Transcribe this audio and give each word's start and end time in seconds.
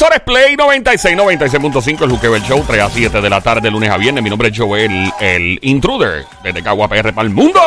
emisora 0.00 0.16
es 0.16 0.22
Play 0.22 0.56
96, 0.56 1.14
96.5, 1.14 2.04
el 2.04 2.10
Juqueo 2.10 2.34
el 2.34 2.42
Show, 2.42 2.64
3 2.66 2.82
a 2.82 2.88
7 2.88 3.20
de 3.20 3.28
la 3.28 3.42
tarde, 3.42 3.70
lunes 3.70 3.90
a 3.90 3.98
viernes. 3.98 4.24
Mi 4.24 4.30
nombre 4.30 4.48
es 4.48 4.56
Joel, 4.56 5.12
el 5.20 5.58
intruder, 5.60 6.24
desde 6.42 6.62
Cagua 6.62 6.88
PR 6.88 7.12
para 7.12 7.28
el 7.28 7.34
mundo. 7.34 7.60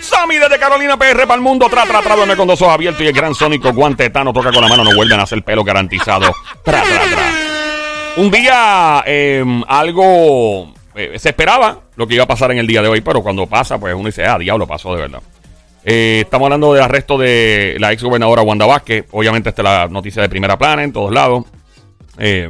Sammy 0.00 0.38
desde 0.38 0.58
Carolina 0.58 0.96
PR 0.96 1.22
para 1.22 1.36
el 1.36 1.40
mundo. 1.40 1.68
Tra, 1.68 1.84
tra, 1.84 2.02
tra, 2.02 2.16
duerme 2.16 2.34
con 2.34 2.48
dos 2.48 2.60
ojos 2.62 2.74
abiertos 2.74 3.02
y 3.02 3.06
el 3.06 3.12
gran 3.12 3.32
sónico 3.32 3.72
guante 3.72 4.10
tano 4.10 4.32
toca 4.32 4.50
con 4.50 4.62
la 4.62 4.68
mano, 4.68 4.82
no 4.82 4.92
vuelven 4.96 5.20
a 5.20 5.22
hacer 5.22 5.44
pelo 5.44 5.62
garantizado. 5.62 6.34
Tra, 6.64 6.82
tra, 6.82 7.02
tra. 7.04 7.32
Un 8.16 8.30
día, 8.32 9.04
eh, 9.06 9.44
algo 9.68 10.74
eh, 10.96 11.16
se 11.16 11.28
esperaba 11.28 11.82
lo 11.94 12.08
que 12.08 12.14
iba 12.14 12.24
a 12.24 12.28
pasar 12.28 12.50
en 12.50 12.58
el 12.58 12.66
día 12.66 12.82
de 12.82 12.88
hoy, 12.88 13.02
pero 13.02 13.22
cuando 13.22 13.46
pasa, 13.46 13.78
pues 13.78 13.94
uno 13.94 14.06
dice, 14.06 14.26
ah, 14.26 14.36
diablo, 14.36 14.66
pasó 14.66 14.92
de 14.96 15.02
verdad. 15.02 15.22
Eh, 15.84 16.22
estamos 16.24 16.46
hablando 16.46 16.74
del 16.74 16.82
arresto 16.82 17.16
de 17.16 17.76
la 17.78 17.92
ex 17.92 18.02
gobernadora 18.02 18.42
Wanda 18.42 18.66
Vázquez. 18.66 19.06
Obviamente, 19.12 19.50
esta 19.50 19.62
es 19.62 19.64
la 19.64 19.86
noticia 19.86 20.20
de 20.20 20.28
primera 20.28 20.58
plana 20.58 20.82
en 20.82 20.92
todos 20.92 21.12
lados. 21.12 21.44
Eh, 22.18 22.48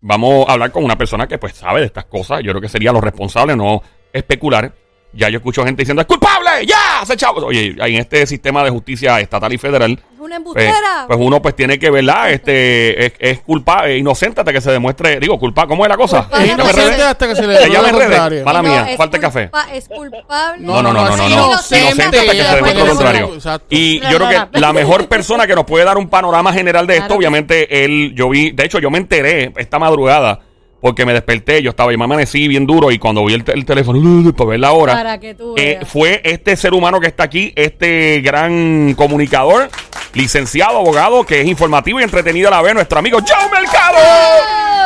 vamos 0.00 0.48
a 0.48 0.52
hablar 0.52 0.72
con 0.72 0.84
una 0.84 0.96
persona 0.96 1.26
que 1.26 1.38
pues 1.38 1.54
sabe 1.54 1.80
de 1.80 1.86
estas 1.86 2.06
cosas. 2.06 2.40
Yo 2.42 2.52
creo 2.52 2.60
que 2.60 2.68
sería 2.68 2.92
lo 2.92 3.00
responsable, 3.00 3.56
no 3.56 3.82
especular. 4.12 4.72
Ya 5.14 5.28
yo 5.28 5.38
escucho 5.38 5.64
gente 5.64 5.82
diciendo, 5.82 6.00
¡es 6.00 6.08
culpable! 6.08 6.66
¡Ya! 6.66 7.04
¡Se 7.04 7.16
chavo! 7.16 7.44
Oye, 7.44 7.76
en 7.78 7.96
este 7.96 8.26
sistema 8.26 8.64
de 8.64 8.70
justicia 8.70 9.20
estatal 9.20 9.52
y 9.52 9.58
federal, 9.58 9.98
una 10.36 10.44
pues, 10.44 10.64
embustera. 10.66 11.04
pues 11.06 11.18
uno 11.20 11.42
pues 11.42 11.56
tiene 11.56 11.78
que, 11.78 11.90
¿verdad? 11.90 12.30
Este, 12.30 13.06
es, 13.06 13.12
es 13.18 13.40
culpable, 13.40 13.96
inocente 13.98 14.40
hasta 14.40 14.52
que 14.52 14.60
se 14.60 14.70
demuestre, 14.70 15.18
digo, 15.20 15.38
culpable, 15.38 15.68
¿cómo 15.68 15.84
es 15.84 15.88
la 15.88 15.96
cosa? 15.96 16.22
Culpable 16.28 16.56
me 16.96 17.02
hasta 17.02 17.28
que 17.28 17.34
se- 17.36 17.46
le 17.46 17.58
demuestre 17.58 18.08
me. 18.08 18.44
Mala 18.44 18.62
No, 18.62 18.68
mía, 18.68 18.86
es 18.90 18.96
falta 18.96 19.16
de 19.16 19.20
café. 19.20 19.42
culpa- 19.50 19.66
Es 19.74 19.88
culpable. 19.88 20.66
No, 20.66 20.82
no, 20.82 20.92
no, 20.92 21.04
no, 21.04 21.16
no, 21.16 21.28
no. 21.28 21.48
Inocente. 21.48 21.84
Inocente 21.86 22.18
hasta 22.18 22.32
que 22.32 22.36
se 22.36 22.36
Inocente. 22.36 22.54
demuestre 22.56 22.84
lo 22.84 22.86
contrario. 22.86 23.34
Exacto. 23.34 23.66
Y 23.70 24.00
yo 24.00 24.16
creo 24.18 24.28
que 24.50 24.58
la 24.60 24.72
mejor 24.72 25.08
persona 25.08 25.46
que 25.46 25.54
nos 25.54 25.64
puede 25.64 25.84
dar 25.84 25.98
un 25.98 26.08
panorama 26.08 26.52
general 26.52 26.86
de 26.86 26.94
esto, 26.94 27.06
Claro 27.06 27.18
obviamente, 27.18 27.84
él, 27.84 28.12
yo 28.14 28.28
vi, 28.28 28.50
de 28.52 28.64
hecho, 28.64 28.78
yo 28.78 28.90
me 28.90 28.98
enteré 28.98 29.52
esta 29.56 29.78
madrugada 29.78 30.40
porque 30.80 31.06
me 31.06 31.12
desperté, 31.12 31.62
yo 31.62 31.70
estaba, 31.70 31.92
yo 31.92 31.98
me 31.98 32.04
amanecí 32.04 32.48
bien 32.48 32.66
duro 32.66 32.90
y 32.90 32.98
cuando 32.98 33.24
vi 33.24 33.34
el, 33.34 33.44
te- 33.44 33.52
el 33.52 33.64
teléfono, 33.64 34.00
uh, 34.00 34.32
para 34.36 34.50
ver 34.50 34.58
la 34.60 34.72
hora, 34.72 34.94
Para 34.94 35.18
que 35.20 35.34
tú 35.34 35.54
eh, 35.56 35.76
veas. 35.78 35.88
fue 35.88 36.20
este 36.24 36.56
ser 36.56 36.74
humano 36.74 36.98
que 36.98 37.06
está 37.06 37.22
aquí, 37.22 37.52
este 37.54 38.20
gran 38.20 38.94
comunicador, 38.94 39.70
licenciado, 40.14 40.78
abogado, 40.78 41.24
que 41.24 41.40
es 41.40 41.46
informativo 41.46 42.00
y 42.00 42.02
entretenido 42.02 42.48
a 42.48 42.52
la 42.52 42.62
vez, 42.62 42.74
nuestro 42.74 42.98
amigo 42.98 43.18
Joe 43.18 43.50
Mercado. 43.50 43.98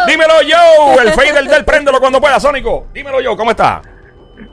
Dímelo, 0.07 0.35
Joe, 0.35 1.05
el 1.05 1.13
fader 1.13 1.49
del 1.49 1.65
préndelo 1.65 1.99
cuando 1.99 2.21
pueda, 2.21 2.39
Sónico. 2.39 2.87
Dímelo, 2.93 3.19
Joe, 3.25 3.37
¿cómo 3.37 3.51
está? 3.51 3.83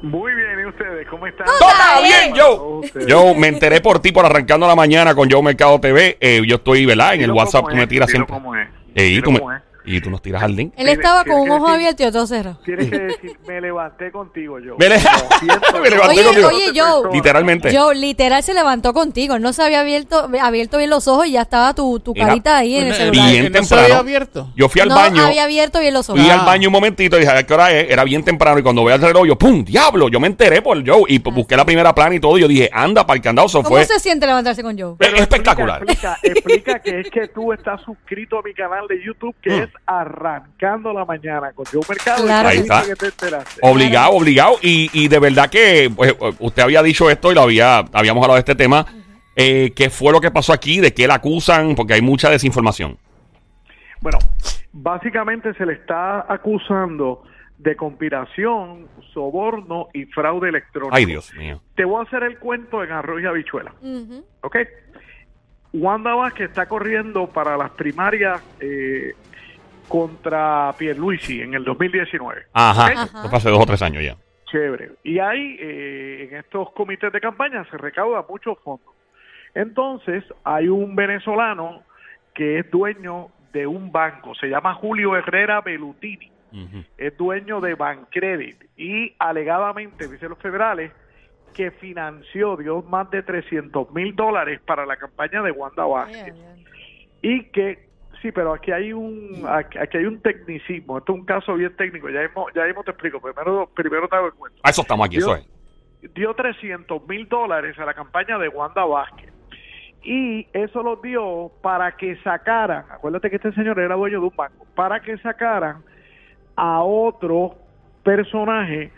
Muy 0.02 0.34
bien, 0.34 0.60
¿y 0.62 0.66
ustedes? 0.66 1.08
¿Cómo 1.10 1.28
están? 1.28 1.46
Todo 1.46 2.04
bien, 2.04 2.34
bien. 2.34 2.46
Joe. 2.46 3.06
Yo 3.08 3.34
me 3.36 3.48
enteré 3.48 3.82
por 3.82 4.00
ti 4.00 4.12
por 4.12 4.26
arrancando 4.26 4.68
la 4.68 4.76
mañana 4.76 5.14
con 5.14 5.30
Joe 5.30 5.42
Mercado 5.42 5.80
TV. 5.80 6.18
Eh, 6.20 6.42
yo 6.46 6.58
estoy, 6.58 6.86
¿verdad? 6.86 7.16
En 7.16 7.22
el 7.22 7.32
WhatsApp 7.32 7.68
tú 7.70 7.76
me 7.76 7.88
tiras 7.88 8.10
siempre. 8.10 8.34
cómo 8.34 8.56
es, 8.56 8.68
y, 8.96 9.04
dilo 9.04 9.24
tú 9.24 9.32
me, 9.32 9.40
cómo 9.40 9.54
es. 9.54 9.62
Y 9.86 10.00
tú 10.02 10.10
nos 10.10 10.22
tiras 10.22 10.44
al 10.44 10.56
link. 10.56 10.74
Él 10.78 10.88
estaba 10.90 11.24
con 11.26 11.42
un 11.42 11.52
ojo 11.52 11.66
decir- 11.66 11.76
abierto 11.76 12.04
y 12.04 12.06
otro 12.06 12.28
cerrado. 12.28 12.60
Tienes 12.64 12.90
que 12.90 13.00
decir, 13.00 13.38
me 13.48 13.60
levanté 13.62 14.12
contigo 14.12 14.60
yo. 14.60 14.76
Me 14.78 14.90
le- 14.90 14.98
me 15.82 15.90
levanté 15.90 16.10
Oye, 16.20 16.24
contigo. 16.24 16.48
oye, 16.48 16.72
Joe. 16.76 17.14
Literalmente. 17.14 17.76
Joe, 17.78 17.96
literal, 17.96 18.44
se 18.44 18.54
levantó 18.54 18.94
contigo. 18.94 19.36
Él 19.36 19.42
no 19.42 19.54
se 19.54 19.64
había 19.64 19.82
abierto, 19.82 20.30
abierto 20.42 20.78
bien 20.78 20.90
los 20.90 21.08
ojos 21.08 21.28
y 21.28 21.32
ya 21.34 21.42
estaba 21.42 21.74
tu, 21.74 22.00
tu 22.00 22.14
carita 22.14 22.58
ahí 22.58 22.76
en 22.76 22.82
el 22.84 22.88
Pues, 22.90 22.98
celular. 22.98 23.30
bien 23.32 23.44
¿No 23.44 23.48
se 23.48 23.54
temprano. 23.54 23.84
había 23.84 23.98
abierto? 24.00 24.50
Yo 24.56 24.70
fui 24.70 24.82
al 24.82 24.90
no 24.90 24.96
baño. 24.96 25.24
había 25.26 25.44
abierto 25.44 25.80
bien 25.80 25.94
los 25.94 26.10
ojos. 26.10 26.22
Fui 26.22 26.30
Ah. 26.30 26.40
al 26.40 26.46
baño 26.46 26.70
un 26.70 26.74
momentito 26.74 27.18
y 27.18 27.20
dije, 27.22 27.32
a 27.32 27.36
ver 27.36 27.46
qué 27.46 27.54
hora 27.54 27.72
es. 27.72 27.90
Era 27.92 28.04
bien 28.04 28.24
temprano. 28.24 28.60
Y 28.60 28.64
cuando 28.64 28.84
veo 28.84 28.96
el 28.96 29.02
reloj, 29.02 29.26
yo, 29.28 29.38
¡pum! 29.38 29.64
¡Diablo! 29.64 30.10
Yo 30.10 30.20
me 30.20 30.28
enteré 30.28 30.62
por 30.62 30.78
Joe. 30.88 31.04
Y 31.08 31.20
pues, 31.20 31.36
busqué 31.36 31.58
la 31.58 31.66
primera 31.66 31.94
plana 31.94 32.16
y 32.16 32.20
todo. 32.20 32.38
Y 32.38 32.42
yo 32.42 32.48
dije, 32.48 32.70
anda, 32.72 33.06
para 33.06 33.18
el 33.18 33.22
candado. 33.22 33.48
¿Cómo 33.52 33.68
fue 33.70 33.86
se 33.86 34.00
siente 34.00 34.26
levantarse 34.26 34.64
con 34.64 34.78
Joe? 34.80 34.96
es 35.00 35.14
espectacular. 35.22 35.82
Explica, 35.84 36.18
explica, 36.24 36.72
explica 36.72 36.80
que 36.80 37.00
es 37.02 37.10
que 37.10 37.28
tú 37.28 37.52
estás 37.54 37.82
suscrito 37.82 38.40
a 38.40 38.42
mi 38.42 38.54
canal 38.54 38.88
de 38.88 39.04
YouTube 39.04 39.36
que 39.42 39.50
Mm. 39.50 39.64
es 39.64 39.70
Arrancando 39.86 40.94
la 40.94 41.06
Mañana 41.06 41.52
con 41.54 41.66
Joe 41.66 41.82
Mercado. 41.88 42.24
Claro 42.24 42.50
Ahí 42.50 42.58
y 42.58 42.62
está. 42.62 42.84
que 42.86 42.96
te 42.96 43.06
enteraste. 43.08 43.60
Obligado, 43.62 44.12
obligado. 44.14 44.56
Y, 44.62 44.90
y 44.94 45.08
de 45.08 45.20
verdad 45.20 45.50
que 45.50 45.92
pues, 45.96 46.16
usted 46.40 46.64
había 46.64 46.82
dicho 46.82 47.10
esto 47.10 47.32
y 47.32 47.36
lo 47.36 47.42
había, 47.42 47.80
habíamos 47.94 48.24
hablado 48.24 48.36
de 48.36 48.40
este 48.40 48.56
tema. 48.56 48.86
Eh, 49.36 49.74
¿Qué 49.76 49.90
fue 49.90 50.12
lo 50.12 50.22
que 50.22 50.32
pasó 50.32 50.54
aquí? 50.54 50.80
¿De 50.80 50.94
qué 50.94 51.08
la 51.08 51.16
acusan? 51.16 51.76
Porque 51.76 51.94
hay 51.94 52.02
mucha 52.02 52.30
desinformación. 52.30 52.98
Bueno, 54.00 54.20
básicamente 54.72 55.54
se 55.56 55.66
le 55.66 55.74
está 55.74 56.32
acusando 56.32 57.24
de 57.58 57.76
conspiración, 57.76 58.88
soborno 59.14 59.88
y 59.94 60.06
fraude 60.06 60.50
electrónico. 60.50 60.96
Ay, 60.96 61.06
Dios 61.06 61.34
mío. 61.36 61.62
Te 61.76 61.86
voy 61.86 62.00
a 62.00 62.08
hacer 62.08 62.24
el 62.24 62.38
cuento 62.38 62.84
en 62.84 62.92
arroz 62.92 63.22
y 63.22 63.26
habichuela. 63.26 63.74
Ujú. 63.82 64.26
¿Ok? 64.42 64.58
Wanda 65.72 66.14
Vázquez 66.14 66.50
está 66.50 66.68
corriendo 66.68 67.28
para 67.28 67.58
las 67.58 67.72
primarias 67.72 68.42
eh, 68.60 69.14
contra 69.88 70.74
Pierluisi 70.78 71.42
en 71.42 71.54
el 71.54 71.64
2019. 71.64 72.44
Ajá. 72.54 72.86
Ok. 72.86 72.92
Ajá. 72.92 73.04
Esto 73.04 73.30
fue 73.30 73.38
hace 73.38 73.50
dos 73.50 73.62
o 73.62 73.66
tres 73.66 73.82
años 73.82 74.04
ya. 74.04 74.16
Chévere. 74.52 74.92
Y 75.04 75.20
ahí, 75.20 75.58
eh, 75.60 76.28
en 76.30 76.38
estos 76.38 76.72
comités 76.72 77.12
de 77.12 77.20
campaña, 77.20 77.66
se 77.72 77.78
recauda 77.78 78.26
muchos 78.28 78.58
fondos. 78.60 78.94
Entonces, 79.56 80.24
hay 80.44 80.68
un 80.68 80.96
venezolano 80.96 81.84
que 82.34 82.60
es 82.60 82.72
dueño 82.72 83.30
de 83.52 83.68
un 83.68 83.92
banco, 83.92 84.34
se 84.36 84.48
llama 84.48 84.74
Julio 84.74 85.16
Herrera 85.16 85.62
Belutini, 85.62 86.32
es 86.98 87.18
dueño 87.18 87.62
de 87.62 87.74
Bancredit 87.74 88.64
y 88.78 89.14
alegadamente, 89.18 90.08
dicen 90.08 90.30
los 90.30 90.40
federales, 90.40 90.92
que 91.54 91.72
financió, 91.72 92.58
dio 92.58 92.82
más 92.84 93.10
de 93.12 93.24
300 93.24 93.92
mil 93.92 94.16
dólares 94.16 94.60
para 94.66 94.86
la 94.86 94.98
campaña 94.98 95.42
de 95.42 95.52
Wanda 95.52 95.86
Vázquez. 95.86 96.34
Y 97.22 97.44
que, 97.46 97.88
sí, 98.24 98.32
pero 98.32 98.54
aquí 98.54 98.72
hay 98.72 98.92
un 98.94 99.46
aquí, 99.48 99.78
aquí 99.78 99.98
hay 99.98 100.06
un 100.06 100.20
tecnicismo, 100.22 100.98
esto 100.98 101.14
es 101.14 101.20
un 101.20 101.26
caso 101.26 101.54
bien 101.54 101.76
técnico, 101.76 102.10
ya 102.10 102.22
mismo, 102.22 102.48
ya 102.56 102.64
mismo 102.66 102.84
te 102.84 102.90
explico, 102.92 103.22
primero, 103.22 103.70
primero 103.76 104.08
te 104.08 104.16
hago 104.16 104.26
el 104.28 104.34
cuento 104.34 104.60
A 104.64 104.72
eso 104.72 104.82
estamos 104.82 105.06
aquí, 105.06 105.18
eso 105.18 105.36
es. 105.36 105.46
dio 106.16 106.34
300 106.34 107.08
mil 107.08 107.30
dólares 107.30 107.78
a 107.78 107.86
la 107.86 107.94
campaña 107.94 108.40
de 108.40 108.48
Wanda 108.48 108.84
Vázquez. 108.86 109.32
Y 110.06 110.48
eso 110.52 110.84
lo 110.84 110.98
dio 110.98 111.52
para 111.62 111.96
que 111.96 112.18
sacaran, 112.24 112.84
acuérdate 112.92 113.30
que 113.30 113.36
este 113.38 113.54
señor 113.54 113.80
era 113.80 113.96
dueño 113.96 114.20
de 114.20 114.26
un 114.28 114.36
banco, 114.36 114.66
para 114.76 115.00
que 115.02 115.18
sacaran 115.20 115.78
a 116.58 116.82
otro 116.84 117.56
personaje 118.04 118.92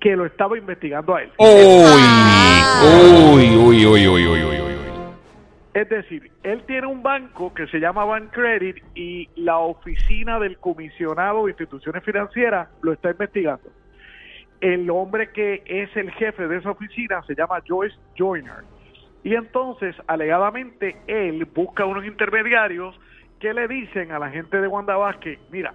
que 0.00 0.14
lo 0.14 0.26
estaba 0.26 0.56
investigando 0.58 1.14
a 1.16 1.22
él. 1.22 1.30
Uy, 1.38 1.46
Ah. 1.48 3.32
uy, 3.34 3.56
uy, 3.56 3.86
uy, 3.86 4.06
uy, 4.06 4.26
uy, 4.26 4.44
uy, 4.44 4.60
uy. 4.60 4.73
Es 5.74 5.88
decir, 5.88 6.30
él 6.44 6.62
tiene 6.66 6.86
un 6.86 7.02
banco 7.02 7.52
que 7.52 7.66
se 7.66 7.80
llama 7.80 8.04
Bancredit 8.04 8.76
y 8.94 9.28
la 9.34 9.58
oficina 9.58 10.38
del 10.38 10.56
comisionado 10.58 11.44
de 11.44 11.50
instituciones 11.50 12.04
financieras 12.04 12.68
lo 12.80 12.92
está 12.92 13.10
investigando. 13.10 13.70
El 14.60 14.88
hombre 14.88 15.32
que 15.32 15.64
es 15.66 15.94
el 15.96 16.12
jefe 16.12 16.46
de 16.46 16.58
esa 16.58 16.70
oficina 16.70 17.22
se 17.26 17.34
llama 17.34 17.60
Joyce 17.66 17.96
Joyner. 18.16 18.62
Y 19.24 19.34
entonces, 19.34 19.96
alegadamente, 20.06 20.96
él 21.08 21.44
busca 21.46 21.86
unos 21.86 22.04
intermediarios 22.06 22.94
que 23.40 23.52
le 23.52 23.66
dicen 23.66 24.12
a 24.12 24.20
la 24.20 24.30
gente 24.30 24.60
de 24.60 24.68
Wanda 24.68 24.96
Vázquez, 24.96 25.40
mira, 25.50 25.74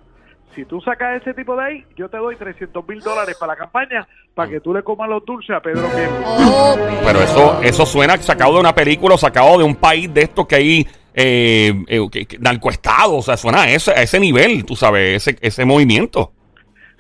si 0.56 0.66
tú 0.66 0.82
sacas 0.82 1.22
ese 1.22 1.34
tipo 1.34 1.56
de 1.56 1.64
ahí, 1.64 1.86
yo 1.96 2.10
te 2.10 2.18
doy 2.18 2.36
300 2.36 2.88
mil 2.88 3.00
dólares 3.02 3.36
para 3.40 3.54
la 3.54 3.58
campaña 3.58 4.08
para 4.34 4.50
que 4.50 4.60
tú 4.60 4.74
le 4.74 4.84
comas 4.84 5.08
los 5.10 5.24
dulces 5.26 5.56
a 5.56 5.62
Pedro 5.62 5.88
Pierluisi. 5.88 6.24
Oh, 6.26 6.76
Pero 7.06 7.20
eso, 7.22 7.62
eso 7.64 7.86
suena 7.86 8.18
sacado 8.18 8.54
de 8.56 8.60
una 8.62 8.74
película 8.74 9.16
o 9.16 9.18
sacado 9.18 9.58
de 9.58 9.64
un 9.64 9.76
país 9.76 10.12
de 10.14 10.22
estos 10.22 10.48
que 10.48 10.56
hay 10.56 10.88
eh, 11.14 11.74
eh, 11.88 12.00
que- 12.12 12.26
que- 12.26 12.38
narcoestado. 12.40 13.18
O 13.18 13.22
sea, 13.22 13.36
suena 13.38 13.64
a 13.64 13.70
ese, 13.72 13.92
a 13.92 14.02
ese 14.02 14.20
nivel, 14.20 14.64
tú 14.66 14.76
sabes, 14.76 15.28
ese, 15.28 15.38
ese 15.42 15.66
movimiento. 15.66 16.32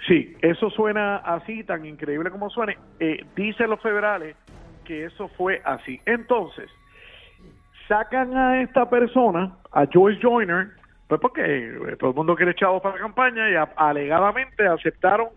Sí, 0.07 0.35
eso 0.41 0.69
suena 0.71 1.17
así, 1.17 1.63
tan 1.63 1.85
increíble 1.85 2.29
como 2.31 2.49
suene. 2.49 2.77
Eh, 2.99 3.23
dicen 3.35 3.69
los 3.69 3.79
federales 3.81 4.35
que 4.85 5.05
eso 5.05 5.29
fue 5.38 5.61
así. 5.63 6.01
Entonces, 6.05 6.69
sacan 7.88 8.35
a 8.35 8.61
esta 8.61 8.89
persona, 8.89 9.55
a 9.71 9.85
Joyce 9.91 10.19
Joyner, 10.21 10.69
pues 11.09 11.19
porque 11.19 11.41
eh, 11.44 11.95
todo 12.00 12.11
el 12.11 12.15
mundo 12.15 12.35
quiere 12.35 12.56
chavos 12.56 12.81
para 12.81 12.95
la 12.95 13.01
campaña 13.01 13.50
y 13.50 13.56
a- 13.56 13.67
alegadamente 13.75 14.65
aceptaron 14.65 15.27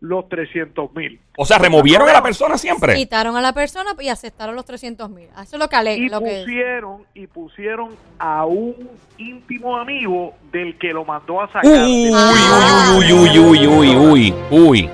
los 0.00 0.28
300 0.28 0.92
mil. 0.94 1.20
O 1.38 1.44
sea, 1.46 1.58
removieron 1.58 2.08
a 2.08 2.12
la 2.12 2.22
persona 2.22 2.58
siempre. 2.58 2.94
Quitaron 2.96 3.36
a 3.36 3.40
la 3.40 3.52
persona 3.52 3.92
y 4.00 4.08
aceptaron 4.08 4.54
los 4.56 4.64
300 4.64 5.08
mil. 5.08 5.28
Eso 5.40 5.56
es 5.56 5.58
lo 5.58 5.68
que 5.68 5.76
ale- 5.76 5.96
Y 5.96 6.08
lo 6.08 6.20
que 6.20 6.40
pusieron, 6.44 7.04
y 7.14 7.26
pusieron 7.28 7.90
a 8.18 8.44
un 8.44 8.74
íntimo 9.16 9.76
amigo 9.76 10.34
del 10.52 10.76
que 10.76 10.92
lo 10.92 11.04
mandó 11.04 11.40
a 11.40 11.46
sacar. 11.46 11.64
Uy, 11.64 12.10
uy, 12.10 13.12
uy, 13.12 13.38
uy, 13.38 13.66
uy, 13.68 13.96
uy, 13.96 14.34
uy. 14.50 14.90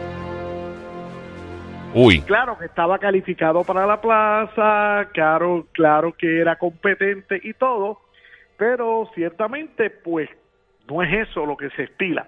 Uy. 1.95 2.21
Claro 2.21 2.59
que 2.59 2.67
estaba 2.67 2.99
calificado 2.99 3.65
para 3.65 3.87
la 3.87 4.01
plaza, 4.01 5.09
claro, 5.15 5.67
claro 5.73 6.15
que 6.17 6.39
era 6.41 6.57
competente 6.57 7.41
y 7.43 7.55
todo, 7.55 8.01
pero 8.59 9.09
ciertamente 9.15 9.89
pues 9.89 10.29
no 10.87 11.03
es 11.03 11.29
eso 11.29 11.47
lo 11.47 11.57
que 11.57 11.71
se 11.71 11.85
estila. 11.85 12.27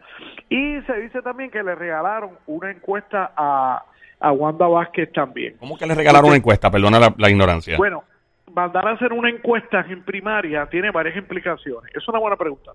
Y 0.48 0.80
se 0.82 0.94
dice 1.00 1.20
también 1.20 1.50
que 1.50 1.62
le 1.62 1.74
regalaron 1.74 2.38
una 2.46 2.70
encuesta 2.70 3.32
a, 3.36 3.84
a 4.20 4.32
Wanda 4.32 4.66
Vázquez 4.66 5.12
también. 5.12 5.56
¿Cómo 5.58 5.76
que 5.76 5.86
le 5.86 5.94
regalaron 5.94 6.28
una 6.28 6.36
encuesta? 6.36 6.70
Perdona 6.70 6.98
la, 6.98 7.14
la 7.18 7.30
ignorancia. 7.30 7.76
Bueno, 7.76 8.04
mandar 8.52 8.86
a 8.86 8.92
hacer 8.92 9.12
una 9.12 9.30
encuesta 9.30 9.84
en 9.88 10.02
primaria 10.04 10.66
tiene 10.66 10.90
varias 10.90 11.16
implicaciones. 11.16 11.90
Es 11.94 12.06
una 12.08 12.18
buena 12.18 12.36
pregunta. 12.36 12.72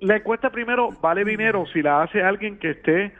la 0.00 0.16
encuesta 0.16 0.50
primero 0.50 0.90
vale 1.00 1.24
dinero 1.24 1.64
si 1.72 1.82
la 1.82 2.02
hace 2.02 2.22
alguien 2.22 2.58
que 2.58 2.70
esté 2.70 3.12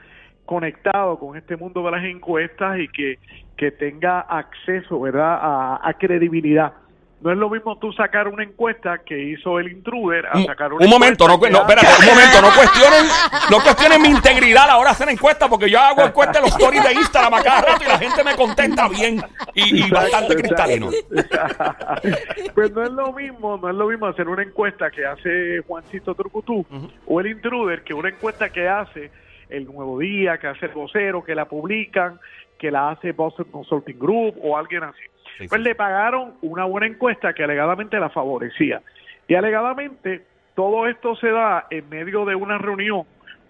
conectado 0.45 1.19
con 1.19 1.37
este 1.37 1.55
mundo 1.57 1.83
de 1.83 1.91
las 1.91 2.03
encuestas 2.03 2.79
y 2.79 2.87
que, 2.87 3.19
que 3.55 3.71
tenga 3.71 4.21
acceso, 4.21 4.99
¿verdad?, 4.99 5.37
a, 5.41 5.79
a 5.87 5.93
credibilidad. 5.93 6.73
No 7.21 7.31
es 7.31 7.37
lo 7.37 7.49
mismo 7.49 7.77
tú 7.77 7.91
sacar 7.91 8.29
una 8.29 8.43
encuesta 8.43 8.99
que 8.99 9.17
hizo 9.19 9.59
el 9.59 9.69
intruder 9.71 10.25
a 10.27 10.41
sacar 10.43 10.71
una 10.71 10.85
un 10.85 10.89
momento, 10.89 11.27
no, 11.27 11.33
encuesta 11.33 11.57
no, 11.57 11.67
espérate, 11.67 11.99
un 11.99 12.15
momento, 12.15 12.41
no 12.41 12.47
cuestionen, 12.55 13.05
no 13.51 13.59
cuestionen 13.59 14.01
mi 14.01 14.07
integridad 14.07 14.63
a 14.63 14.67
la 14.67 14.77
hora 14.77 14.89
de 14.89 14.93
hacer 14.93 15.09
encuestas, 15.09 15.49
porque 15.49 15.69
yo 15.69 15.79
hago 15.79 16.03
encuestas 16.03 16.37
en 16.37 16.43
los 16.43 16.51
stories 16.51 16.83
de 16.83 16.93
Instagram 16.93 17.33
a 17.33 17.43
cada 17.43 17.61
rato 17.61 17.83
y 17.83 17.87
la 17.87 17.99
gente 17.99 18.23
me 18.23 18.35
contesta 18.35 18.87
bien 18.87 19.21
y, 19.53 19.85
y 19.85 19.89
bastante 19.89 20.35
cristalino. 20.35 20.89
pues 22.55 22.71
no 22.71 22.83
es 22.83 22.91
lo 22.91 23.11
mismo, 23.11 23.57
no 23.57 23.69
es 23.69 23.75
lo 23.75 23.87
mismo 23.87 24.05
hacer 24.05 24.29
una 24.29 24.43
encuesta 24.43 24.89
que 24.89 25.05
hace 25.05 25.59
Juancito 25.67 26.15
Trucutú 26.15 26.65
o 27.05 27.19
el 27.19 27.27
intruder 27.27 27.83
que 27.83 27.93
una 27.93 28.09
encuesta 28.09 28.49
que 28.49 28.69
hace 28.69 29.11
el 29.49 29.65
Nuevo 29.65 29.99
Día, 29.99 30.37
que 30.37 30.47
hace 30.47 30.67
el 30.67 30.71
vocero, 30.71 31.23
que 31.23 31.35
la 31.35 31.45
publican, 31.45 32.19
que 32.57 32.71
la 32.71 32.91
hace 32.91 33.11
Boston 33.11 33.47
Consulting 33.51 33.99
Group 33.99 34.35
o 34.41 34.57
alguien 34.57 34.83
así. 34.83 35.01
Sí, 35.37 35.47
Pues 35.47 35.61
sí. 35.61 35.67
le 35.67 35.75
pagaron 35.75 36.33
una 36.41 36.65
buena 36.65 36.87
encuesta 36.87 37.33
que 37.33 37.43
alegadamente 37.43 37.99
la 37.99 38.09
favorecía. 38.09 38.81
Y 39.27 39.35
alegadamente 39.35 40.25
todo 40.55 40.87
esto 40.87 41.15
se 41.15 41.29
da 41.31 41.67
en 41.69 41.87
medio 41.89 42.25
de 42.25 42.35
una 42.35 42.57
reunión 42.57 43.03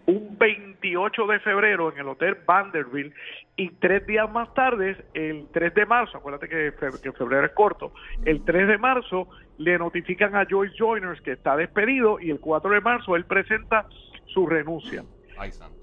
un 0.06 0.38
28 0.40 1.28
de 1.28 1.40
febrero 1.40 1.92
en 1.92 2.00
el 2.00 2.08
Hotel 2.08 2.36
Vanderbilt 2.46 3.14
y 3.56 3.70
tres 3.72 4.08
días 4.08 4.32
más 4.32 4.52
tarde, 4.56 4.98
el 5.14 5.48
3 5.52 5.72
de 5.76 5.86
marzo, 5.86 6.18
acuérdate 6.18 6.50
que, 6.50 6.72
fe- 6.72 7.00
que 7.04 7.12
febrero 7.12 7.46
es 7.46 7.52
corto, 7.52 7.94
el 8.26 8.44
3 8.44 8.68
de 8.68 8.78
marzo 8.80 9.28
le 9.60 9.78
notifican 9.78 10.36
a 10.36 10.46
Joyce 10.50 10.74
Joiners 10.80 11.22
que 11.22 11.34
está 11.34 11.56
despedido 11.56 12.20
y 12.20 12.32
el 12.32 12.40
4 12.40 12.72
de 12.72 12.82
marzo 12.82 13.16
él 13.16 13.26
presenta 13.26 13.86
su 14.26 14.48
renuncia. 14.48 15.04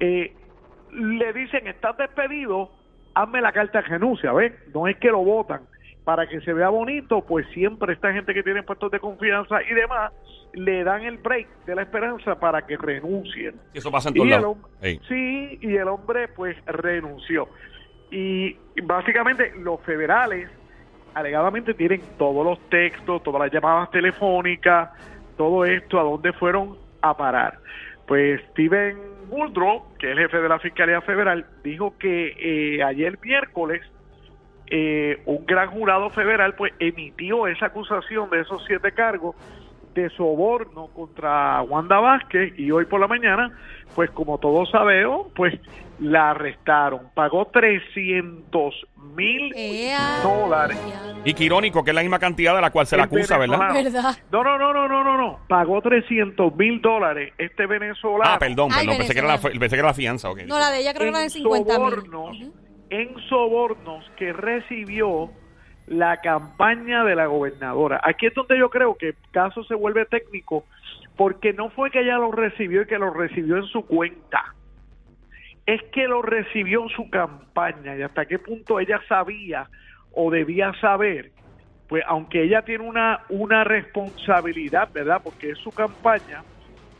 Eh, 0.00 0.32
le 0.92 1.32
dicen, 1.32 1.68
estás 1.68 1.96
despedido, 1.96 2.72
hazme 3.14 3.40
la 3.40 3.52
carta 3.52 3.80
de 3.82 3.88
renuncia, 3.88 4.32
¿ves? 4.32 4.52
No 4.74 4.88
es 4.88 4.96
que 4.96 5.08
lo 5.08 5.18
votan. 5.18 5.60
Para 6.06 6.28
que 6.28 6.40
se 6.42 6.52
vea 6.52 6.68
bonito, 6.68 7.20
pues 7.22 7.48
siempre 7.48 7.92
esta 7.92 8.12
gente 8.12 8.32
que 8.32 8.44
tiene 8.44 8.62
puestos 8.62 8.92
de 8.92 9.00
confianza 9.00 9.60
y 9.68 9.74
demás, 9.74 10.12
le 10.52 10.84
dan 10.84 11.02
el 11.02 11.18
break 11.18 11.48
de 11.66 11.74
la 11.74 11.82
esperanza 11.82 12.38
para 12.38 12.64
que 12.64 12.76
renuncien. 12.76 13.56
Eso 13.74 13.90
pasa 13.90 14.10
en 14.10 14.14
todos 14.14 14.28
lados. 14.28 14.56
Sí, 15.08 15.58
y 15.60 15.74
el 15.74 15.88
hombre 15.88 16.28
pues 16.28 16.56
renunció. 16.64 17.48
Y 18.12 18.56
básicamente 18.84 19.52
los 19.58 19.80
federales 19.80 20.48
alegadamente 21.14 21.74
tienen 21.74 22.00
todos 22.18 22.46
los 22.46 22.60
textos, 22.70 23.24
todas 23.24 23.40
las 23.40 23.52
llamadas 23.52 23.90
telefónicas, 23.90 24.90
todo 25.36 25.64
esto, 25.64 25.98
a 25.98 26.04
dónde 26.04 26.32
fueron 26.34 26.78
a 27.02 27.16
parar. 27.16 27.58
Pues 28.06 28.40
Steven 28.52 28.96
Muldrow, 29.28 29.96
que 29.98 30.12
es 30.12 30.16
el 30.16 30.22
jefe 30.22 30.38
de 30.38 30.48
la 30.48 30.60
Fiscalía 30.60 31.00
Federal, 31.00 31.46
dijo 31.64 31.98
que 31.98 32.36
eh, 32.38 32.82
ayer 32.84 33.18
miércoles 33.22 33.82
eh, 34.70 35.22
un 35.26 35.46
gran 35.46 35.70
jurado 35.70 36.10
federal 36.10 36.54
pues 36.54 36.72
emitió 36.78 37.46
esa 37.46 37.66
acusación 37.66 38.30
de 38.30 38.40
esos 38.40 38.64
siete 38.66 38.92
cargos 38.92 39.36
de 39.94 40.10
soborno 40.10 40.88
contra 40.88 41.62
Wanda 41.62 41.98
Vázquez 41.98 42.52
y 42.58 42.70
hoy 42.70 42.84
por 42.84 43.00
la 43.00 43.08
mañana, 43.08 43.50
pues 43.94 44.10
como 44.10 44.38
todos 44.38 44.70
sabemos, 44.70 45.28
pues 45.34 45.58
la 45.98 46.30
arrestaron. 46.30 47.08
Pagó 47.14 47.46
300 47.46 48.74
mil 49.16 49.54
dólares. 50.22 50.76
Y 51.24 51.32
que 51.32 51.44
irónico 51.44 51.82
que 51.82 51.92
es 51.92 51.94
la 51.94 52.02
misma 52.02 52.18
cantidad 52.18 52.54
de 52.54 52.60
la 52.60 52.70
cual 52.70 52.86
se 52.86 52.96
la 52.96 53.04
acusa, 53.04 53.38
¿verdad? 53.38 53.72
No, 54.30 54.44
no, 54.44 54.58
no, 54.58 54.72
no, 54.74 54.86
no, 54.86 55.02
no, 55.02 55.16
no. 55.16 55.38
Pagó 55.48 55.80
300 55.80 56.54
mil 56.56 56.82
dólares 56.82 57.32
este 57.38 57.66
venezolano. 57.66 58.32
Ah, 58.34 58.38
perdón, 58.38 58.70
Ay, 58.74 58.86
pensé 58.86 59.14
que, 59.14 59.20
era 59.20 59.28
la, 59.28 59.38
pensé 59.40 59.70
que 59.70 59.80
era 59.80 59.88
la 59.88 59.94
fianza, 59.94 60.30
ok. 60.30 60.40
No, 60.46 60.58
la 60.58 60.70
de 60.70 60.80
ella 60.80 60.92
creo 60.92 61.04
que 61.04 61.08
era 61.08 61.18
de 61.18 61.24
en 61.24 61.30
50 61.30 61.78
mil. 61.78 62.52
En 62.90 63.18
sobornos 63.28 64.08
que 64.16 64.32
recibió 64.32 65.30
la 65.86 66.20
campaña 66.20 67.04
de 67.04 67.14
la 67.14 67.26
gobernadora. 67.26 68.00
Aquí 68.02 68.26
es 68.26 68.34
donde 68.34 68.58
yo 68.58 68.70
creo 68.70 68.96
que 68.96 69.08
el 69.10 69.16
caso 69.30 69.64
se 69.64 69.74
vuelve 69.74 70.04
técnico 70.06 70.64
porque 71.16 71.52
no 71.52 71.70
fue 71.70 71.90
que 71.90 72.00
ella 72.00 72.18
lo 72.18 72.32
recibió 72.32 72.82
y 72.82 72.86
que 72.86 72.98
lo 72.98 73.12
recibió 73.12 73.56
en 73.56 73.64
su 73.64 73.86
cuenta. 73.86 74.54
Es 75.64 75.82
que 75.92 76.06
lo 76.06 76.22
recibió 76.22 76.82
en 76.82 76.88
su 76.90 77.08
campaña 77.10 77.96
y 77.96 78.02
hasta 78.02 78.26
qué 78.26 78.38
punto 78.38 78.78
ella 78.78 79.00
sabía 79.08 79.68
o 80.12 80.30
debía 80.30 80.72
saber. 80.80 81.32
Pues 81.88 82.02
aunque 82.06 82.42
ella 82.42 82.62
tiene 82.62 82.84
una, 82.84 83.20
una 83.28 83.64
responsabilidad, 83.64 84.90
¿verdad? 84.92 85.20
Porque 85.22 85.50
es 85.50 85.58
su 85.58 85.70
campaña, 85.70 86.42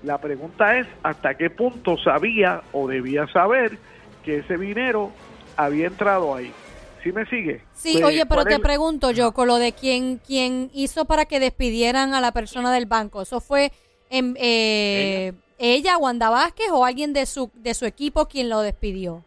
la 0.03 0.19
pregunta 0.19 0.79
es 0.79 0.87
hasta 1.03 1.35
qué 1.35 1.51
punto 1.51 1.97
sabía 1.99 2.63
o 2.73 2.87
debía 2.87 3.27
saber 3.29 3.73
que 4.25 4.39
ese 4.39 4.57
dinero 4.57 5.11
había 5.57 5.87
entrado 5.87 6.35
ahí. 6.35 6.53
¿Sí 7.03 7.13
me 7.13 7.25
sigue? 7.27 7.61
Sí, 7.73 7.93
Pues, 7.93 8.05
oye, 8.05 8.27
pero 8.27 8.43
¿cuál 8.43 8.49
te 8.49 8.55
es- 8.55 8.61
pregunto 8.61 9.11
yo, 9.13 9.33
con 9.33 9.47
lo 9.47 9.57
de 9.59 9.73
quién, 9.73 10.19
quién 10.27 10.71
hizo 10.75 11.05
para 11.05 11.25
que 11.27 11.39
despidieran 11.39 12.15
a 12.15 12.21
la 12.21 12.33
persona 12.33 12.73
del 12.73 12.87
banco, 12.87 13.23
¿eso 13.23 13.41
fue 13.41 13.71
em, 14.11 14.35
eh, 14.39 15.33
ella, 15.59 15.99
Wanda 15.99 16.31
Vázquez, 16.31 16.67
o 16.73 16.85
alguien 16.85 17.13
de 17.13 17.27
su, 17.27 17.51
de 17.55 17.75
su 17.75 17.87
equipo 17.87 18.27
quien 18.27 18.49
lo 18.49 18.61
despidió? 18.61 19.23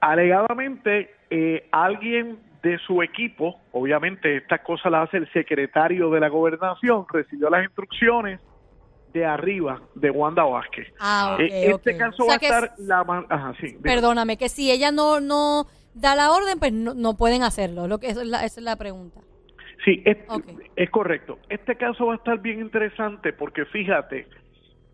Alegadamente, 0.00 1.14
eh, 1.30 1.66
alguien 1.72 2.38
de 2.62 2.78
su 2.78 3.02
equipo, 3.02 3.60
obviamente 3.72 4.36
estas 4.38 4.60
cosas 4.60 4.90
las 4.92 5.08
hace 5.08 5.18
el 5.18 5.32
secretario 5.32 6.10
de 6.10 6.20
la 6.20 6.28
gobernación, 6.28 7.04
recibió 7.12 7.50
las 7.50 7.64
instrucciones 7.64 8.40
de 9.14 9.24
arriba 9.24 9.80
de 9.94 10.10
Wanda 10.10 10.42
Vázquez. 10.42 10.88
Ah, 10.98 11.34
ok, 11.34 11.40
Eh, 11.40 11.70
este 11.70 11.96
caso 11.96 12.24
O 12.24 12.26
va 12.26 12.34
a 12.34 12.36
estar 12.36 12.74
la 12.78 13.24
Ajá, 13.30 13.54
sí. 13.60 13.78
Perdóname, 13.80 14.36
que 14.36 14.48
si 14.48 14.70
ella 14.70 14.90
no, 14.90 15.20
no 15.20 15.66
da 15.94 16.16
la 16.16 16.32
orden, 16.32 16.58
pues 16.58 16.72
no, 16.72 16.94
no 16.94 17.16
pueden 17.16 17.44
hacerlo. 17.44 17.86
Lo 17.86 17.98
que 17.98 18.08
esa 18.08 18.22
es 18.22 18.28
la, 18.28 18.44
esa 18.44 18.60
es 18.60 18.64
la 18.64 18.76
pregunta. 18.76 19.20
Sí, 19.84 20.02
es, 20.04 20.18
es 20.76 20.90
correcto. 20.90 21.38
Este 21.48 21.76
caso 21.76 22.06
va 22.06 22.14
a 22.14 22.16
estar 22.16 22.40
bien 22.40 22.60
interesante 22.60 23.32
porque 23.32 23.64
fíjate 23.66 24.26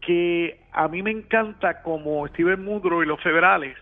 que 0.00 0.60
a 0.72 0.88
mí 0.88 1.02
me 1.02 1.10
encanta 1.10 1.82
como 1.82 2.26
Steven 2.28 2.62
Mudro 2.62 3.02
y 3.02 3.06
los 3.06 3.22
federales 3.22 3.76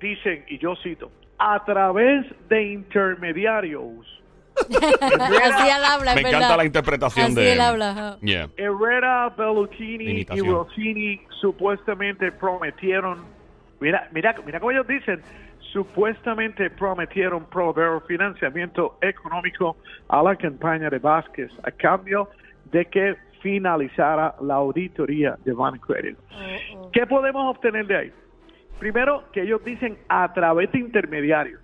dicen, 0.00 0.44
y 0.48 0.58
yo 0.58 0.74
cito, 0.82 1.12
a 1.38 1.64
través 1.64 2.26
de 2.48 2.72
intermediarios, 2.72 4.22
Así 4.56 5.68
él 5.68 5.84
habla, 5.84 6.10
es 6.12 6.16
Me 6.16 6.22
verdad. 6.22 6.38
encanta 6.38 6.56
la 6.56 6.64
interpretación 6.64 7.26
Así 7.26 7.34
de 7.34 7.52
él 7.52 7.60
habla. 7.60 7.90
ajá. 7.90 8.16
Yeah. 8.20 8.48
Herrera, 8.56 9.28
Bellutini 9.36 10.04
y 10.04 10.10
Imitación. 10.10 10.48
Rossini 10.48 11.20
supuestamente 11.40 12.32
prometieron, 12.32 13.24
mira, 13.80 14.08
mira, 14.12 14.34
mira 14.44 14.60
cómo 14.60 14.70
ellos 14.72 14.86
dicen, 14.86 15.20
supuestamente 15.72 16.70
prometieron 16.70 17.44
proveer 17.46 18.00
financiamiento 18.06 18.96
económico 19.00 19.76
a 20.08 20.22
la 20.22 20.36
campaña 20.36 20.88
de 20.88 20.98
Vázquez 20.98 21.50
a 21.64 21.70
cambio 21.72 22.28
de 22.70 22.84
que 22.86 23.16
finalizara 23.42 24.34
la 24.40 24.54
auditoría 24.54 25.36
de 25.44 25.52
Van 25.52 25.78
Credit. 25.78 26.16
Oh, 26.30 26.78
oh. 26.78 26.90
¿Qué 26.92 27.06
podemos 27.06 27.54
obtener 27.56 27.86
de 27.86 27.96
ahí? 27.96 28.12
Primero, 28.78 29.24
que 29.32 29.42
ellos 29.42 29.62
dicen 29.64 29.98
a 30.08 30.32
través 30.32 30.70
de 30.72 30.78
intermediarios. 30.78 31.60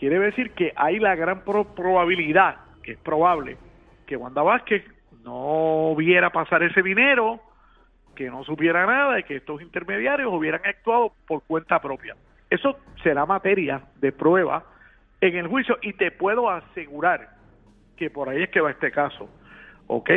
Quiere 0.00 0.18
decir 0.18 0.52
que 0.52 0.72
hay 0.76 0.98
la 0.98 1.14
gran 1.14 1.44
pro- 1.44 1.74
probabilidad, 1.74 2.56
que 2.82 2.92
es 2.92 2.98
probable, 2.98 3.58
que 4.06 4.16
Wanda 4.16 4.42
Vázquez 4.42 4.82
no 5.22 5.94
viera 5.94 6.30
pasar 6.30 6.62
ese 6.62 6.82
dinero, 6.82 7.38
que 8.16 8.30
no 8.30 8.42
supiera 8.42 8.86
nada 8.86 9.20
y 9.20 9.24
que 9.24 9.36
estos 9.36 9.60
intermediarios 9.60 10.32
hubieran 10.32 10.62
actuado 10.64 11.12
por 11.26 11.42
cuenta 11.42 11.82
propia. 11.82 12.16
Eso 12.48 12.78
será 13.02 13.26
materia 13.26 13.82
de 13.96 14.10
prueba 14.10 14.64
en 15.20 15.36
el 15.36 15.48
juicio 15.48 15.76
y 15.82 15.92
te 15.92 16.10
puedo 16.10 16.48
asegurar 16.48 17.28
que 17.98 18.08
por 18.08 18.30
ahí 18.30 18.44
es 18.44 18.48
que 18.48 18.62
va 18.62 18.70
este 18.70 18.90
caso. 18.90 19.28
¿Ok? 19.86 20.10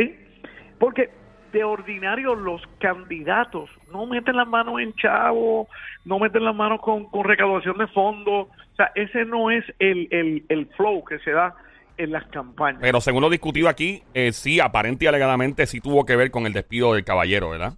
Porque 0.80 1.10
de 1.54 1.64
ordinario 1.64 2.36
los 2.36 2.62
candidatos 2.80 3.70
no 3.92 4.06
meten 4.06 4.36
las 4.36 4.48
manos 4.48 4.82
en 4.82 4.94
chavo, 4.96 5.70
no 6.04 6.20
meten 6.20 6.44
las 6.44 6.54
manos 6.56 6.82
con, 6.82 7.06
con 7.06 7.24
recaudación 7.24 7.78
de 7.78 7.88
fondos. 7.88 8.48
O 8.50 8.76
sea, 8.76 8.92
ese 8.96 9.24
no 9.24 9.50
es 9.52 9.64
el, 9.80 10.08
el, 10.12 10.44
el 10.50 10.66
flow 10.76 11.06
que 11.06 11.20
se 11.20 11.32
da 11.32 11.56
en 11.98 12.12
las 12.12 12.26
campañas. 12.26 12.82
Pero 12.82 13.00
según 13.00 13.22
lo 13.22 13.30
discutido 13.30 13.70
aquí, 13.70 14.02
eh, 14.16 14.32
sí, 14.34 14.60
aparente 14.60 15.06
y 15.06 15.08
alegadamente 15.08 15.66
sí 15.68 15.80
tuvo 15.80 16.06
que 16.06 16.16
ver 16.16 16.32
con 16.32 16.46
el 16.48 16.54
despido 16.54 16.94
del 16.94 17.06
caballero, 17.06 17.52
¿verdad? 17.52 17.74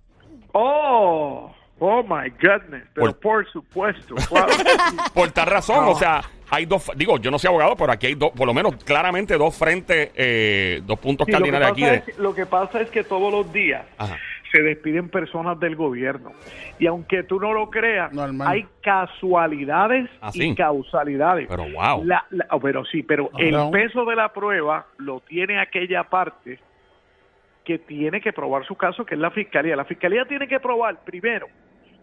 Oh, 0.54 1.54
oh 1.80 2.02
my 2.04 2.30
goodness. 2.42 2.88
Pero 2.94 3.08
Por- 3.12 3.20
por, 3.20 3.52
supuesto. 3.52 4.16
claro. 4.30 4.54
Por 5.14 5.32
tal 5.32 5.48
razón, 5.48 5.86
No. 5.86 5.92
o 5.92 5.96
sea, 5.96 6.22
hay 6.50 6.66
dos, 6.66 6.92
digo, 6.96 7.18
yo 7.18 7.32
no 7.32 7.40
soy 7.40 7.50
abogado, 7.50 7.76
pero 7.76 7.92
aquí 7.92 8.08
hay 8.08 8.16
dos, 8.16 8.32
por 8.32 8.48
lo 8.48 8.54
menos 8.54 8.76
claramente 8.84 9.38
dos 9.38 9.58
frentes, 9.58 10.12
eh, 10.16 10.82
dos 10.86 11.00
puntos 11.00 11.26
Sí, 11.26 11.32
lo, 11.32 11.38
que 11.40 11.44
cardinales 11.52 11.68
aquí 11.72 11.82
pasa 11.82 11.92
de... 11.92 11.98
es, 11.98 12.04
que- 12.04 12.22
lo 12.22 12.36
que 12.36 12.46
pasa 12.46 12.82
es 12.82 12.90
que 12.90 13.04
todos 13.04 13.32
los 13.32 13.52
días 13.52 13.86
Ajá. 13.98 14.18
se 14.52 14.62
despiden 14.62 15.10
personas 15.10 15.60
del 15.60 15.76
gobierno. 15.76 16.32
Y 16.80 16.88
aunque 16.88 17.24
tú 17.24 17.40
no 17.40 17.54
lo 17.54 17.70
creas, 17.70 18.12
Normal. 18.14 18.48
hay 18.48 18.66
casualidades 18.82 20.10
Ah, 20.22 20.32
sí. 20.32 20.50
y 20.50 20.56
causalidades. 20.56 21.48
Pero 21.50 21.64
wow. 21.72 22.04
La- 22.06 22.26
la- 22.30 22.48
oh, 22.52 22.60
pero 22.60 22.86
sí, 22.86 23.02
pero 23.04 23.30
Claro. 23.30 23.66
el 23.66 23.72
peso 23.72 24.06
de 24.06 24.16
la 24.16 24.30
prueba 24.32 24.86
lo 24.98 25.20
tiene 25.22 25.60
aquella 25.60 26.04
parte 26.04 26.60
que 27.64 27.80
tiene 27.80 28.22
que 28.22 28.32
probar 28.32 28.64
su 28.66 28.76
caso, 28.76 29.06
que 29.06 29.16
es 29.16 29.20
la 29.20 29.32
fiscalía. 29.32 29.76
La 29.76 29.86
fiscalía 29.86 30.26
tiene 30.26 30.48
que 30.48 30.60
probar, 30.60 31.04
primero, 31.04 31.48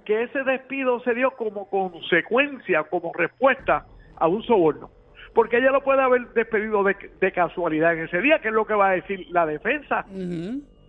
que 0.05 0.25
ese 0.25 0.43
despido 0.43 0.99
se 1.05 1.15
dio 1.15 1.31
como 1.31 1.71
consecuencia, 1.71 2.83
como 2.85 3.13
respuesta 3.15 3.87
a 4.17 4.29
un 4.29 4.43
soborno. 4.43 4.91
Porque 5.35 5.57
ella 5.59 5.71
lo 5.71 5.83
puede 5.83 6.03
haber 6.03 6.29
despedido 6.35 6.83
de, 6.85 6.95
de 7.21 7.33
casualidad 7.33 7.95
en 7.95 8.05
ese 8.05 8.21
día, 8.21 8.39
que 8.41 8.49
es 8.49 8.55
lo 8.55 8.67
que 8.67 8.75
va 8.75 8.91
a 8.91 8.93
decir 8.93 9.27
la 9.31 9.47
defensa. 9.47 10.05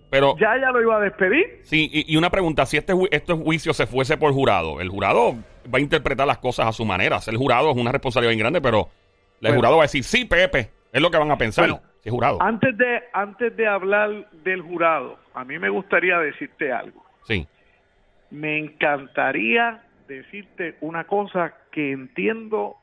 Pero, 0.10 0.36
Ya 0.38 0.56
ella 0.56 0.70
lo 0.72 0.82
iba 0.82 0.98
a 0.98 1.00
despedir. 1.00 1.62
sí, 1.64 1.90
y, 1.92 2.14
y 2.14 2.18
una 2.18 2.30
pregunta, 2.30 2.66
si 2.66 2.78
este, 2.78 2.94
este 3.12 3.34
juicio 3.34 3.74
se 3.74 3.88
fuese 3.88 4.18
por 4.18 4.32
jurado, 4.34 4.80
el 4.82 4.90
jurado 4.90 5.34
va 5.74 5.78
a 5.78 5.82
interpretar 5.82 6.28
las 6.28 6.38
cosas 6.40 6.68
a 6.68 6.72
su 6.72 6.86
manera. 6.86 7.20
Ser 7.22 7.36
jurado 7.36 7.72
es 7.72 7.78
una 7.78 7.92
responsabilidad 7.92 8.32
bien 8.32 8.40
grande, 8.40 8.62
pero 8.62 8.90
el 9.40 9.48
Bueno. 9.48 9.56
jurado 9.56 9.78
va 9.78 9.84
a 9.84 9.86
decir, 9.86 10.04
sí, 10.04 10.26
Pepe, 10.26 10.70
es 10.92 11.02
lo 11.02 11.10
que 11.10 11.18
van 11.18 11.32
a 11.32 11.38
pensar. 11.38 11.68
Bueno, 11.70 11.82
si 12.02 12.10
es 12.10 12.14
jurado. 12.14 12.38
Antes 12.42 12.78
de, 12.78 13.02
antes 13.14 13.56
de 13.58 13.66
hablar 13.66 14.30
del 14.44 14.62
jurado, 14.62 15.18
a 15.34 15.44
mí 15.46 15.58
me 15.58 15.70
gustaría 15.70 16.20
decirte 16.20 16.72
algo. 16.72 17.04
Sí. 17.24 17.48
Me 18.30 18.60
encantaría 18.60 19.82
decirte 20.08 20.76
una 20.82 21.06
cosa 21.06 21.54
que 21.72 21.92
entiendo 21.92 22.76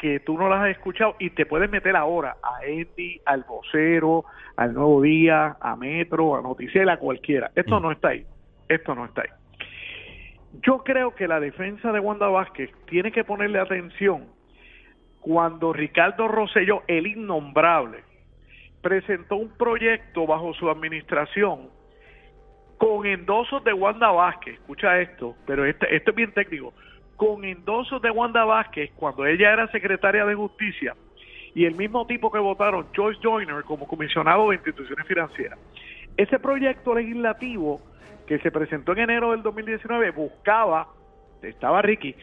que 0.00 0.20
tú 0.20 0.38
no 0.38 0.48
las 0.48 0.62
has 0.62 0.70
escuchado 0.70 1.14
y 1.18 1.30
te 1.30 1.44
puedes 1.44 1.70
meter 1.70 1.94
ahora 1.94 2.36
a 2.42 2.60
Andy, 2.64 3.20
al 3.26 3.44
vocero, 3.44 4.24
al 4.56 4.72
Nuevo 4.72 5.02
Día, 5.02 5.56
a 5.60 5.76
Metro, 5.76 6.36
a 6.36 6.40
Noticiela, 6.40 6.94
a 6.94 6.96
cualquiera. 6.96 7.50
Esto 7.54 7.78
Mm. 7.78 7.82
no 7.82 7.92
está 7.92 8.08
ahí. 8.08 8.24
Esto 8.66 8.94
no 8.94 9.04
está 9.04 9.22
ahí. 9.22 9.28
Yo 10.62 10.78
creo 10.84 11.14
que 11.14 11.28
la 11.28 11.38
defensa 11.38 11.92
de 11.92 12.00
Wanda 12.00 12.28
Vázquez 12.28 12.70
tiene 12.86 13.12
que 13.12 13.24
ponerle 13.24 13.60
atención 13.60 14.24
cuando 15.20 15.74
Ricardo 15.74 16.28
Rosselló, 16.28 16.82
el 16.88 17.06
innombrable, 17.06 17.98
presentó 18.80 19.36
un 19.36 19.50
proyecto 19.50 20.26
bajo 20.26 20.54
su 20.54 20.70
administración 20.70 21.68
con 22.78 23.04
endosos 23.04 23.62
de 23.64 23.74
Wanda 23.74 24.10
Vázquez, 24.10 24.54
escucha 24.54 24.98
esto, 24.98 25.36
pero 25.46 25.66
este, 25.66 25.94
esto 25.94 26.10
es 26.12 26.16
bien 26.16 26.32
técnico, 26.32 26.72
con 27.20 27.44
endosos 27.44 28.00
de 28.00 28.10
Wanda 28.10 28.46
Vázquez 28.46 28.92
cuando 28.96 29.26
ella 29.26 29.52
era 29.52 29.70
secretaria 29.70 30.24
de 30.24 30.34
justicia 30.34 30.96
y 31.54 31.66
el 31.66 31.74
mismo 31.74 32.06
tipo 32.06 32.32
que 32.32 32.38
votaron, 32.38 32.86
Joyce 32.96 33.20
Joyner, 33.22 33.62
como 33.64 33.86
comisionado 33.86 34.48
de 34.48 34.54
instituciones 34.54 35.06
financieras. 35.06 35.58
Ese 36.16 36.38
proyecto 36.38 36.94
legislativo 36.94 37.82
que 38.26 38.38
se 38.38 38.50
presentó 38.50 38.92
en 38.92 39.00
enero 39.00 39.32
del 39.32 39.42
2019 39.42 40.12
buscaba, 40.12 40.88
estaba 41.42 41.82
Ricky, 41.82 42.14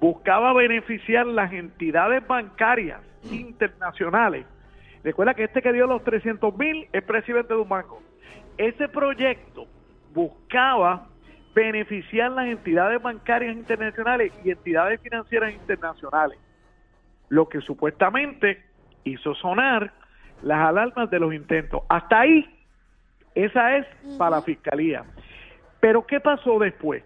buscaba 0.00 0.54
beneficiar 0.54 1.26
las 1.26 1.52
entidades 1.52 2.26
bancarias 2.26 3.02
internacionales. 3.30 4.46
Recuerda 5.04 5.34
que 5.34 5.44
este 5.44 5.60
que 5.60 5.74
dio 5.74 5.86
los 5.86 6.02
300 6.02 6.56
mil 6.56 6.88
es 6.94 7.04
presidente 7.04 7.52
de 7.52 7.60
un 7.60 7.68
banco. 7.68 8.02
Ese 8.56 8.88
proyecto 8.88 9.66
buscaba 10.14 11.08
beneficiar 11.56 12.32
las 12.32 12.48
entidades 12.48 13.00
bancarias 13.00 13.56
internacionales 13.56 14.30
y 14.44 14.50
entidades 14.50 15.00
financieras 15.00 15.54
internacionales, 15.54 16.38
lo 17.30 17.48
que 17.48 17.62
supuestamente 17.62 18.62
hizo 19.04 19.34
sonar 19.36 19.90
las 20.42 20.68
alarmas 20.68 21.08
de 21.08 21.18
los 21.18 21.32
intentos. 21.32 21.80
Hasta 21.88 22.20
ahí, 22.20 22.46
esa 23.34 23.78
es 23.78 23.86
para 24.18 24.36
la 24.36 24.42
fiscalía. 24.42 25.04
Pero 25.80 26.06
¿qué 26.06 26.20
pasó 26.20 26.58
después? 26.58 27.02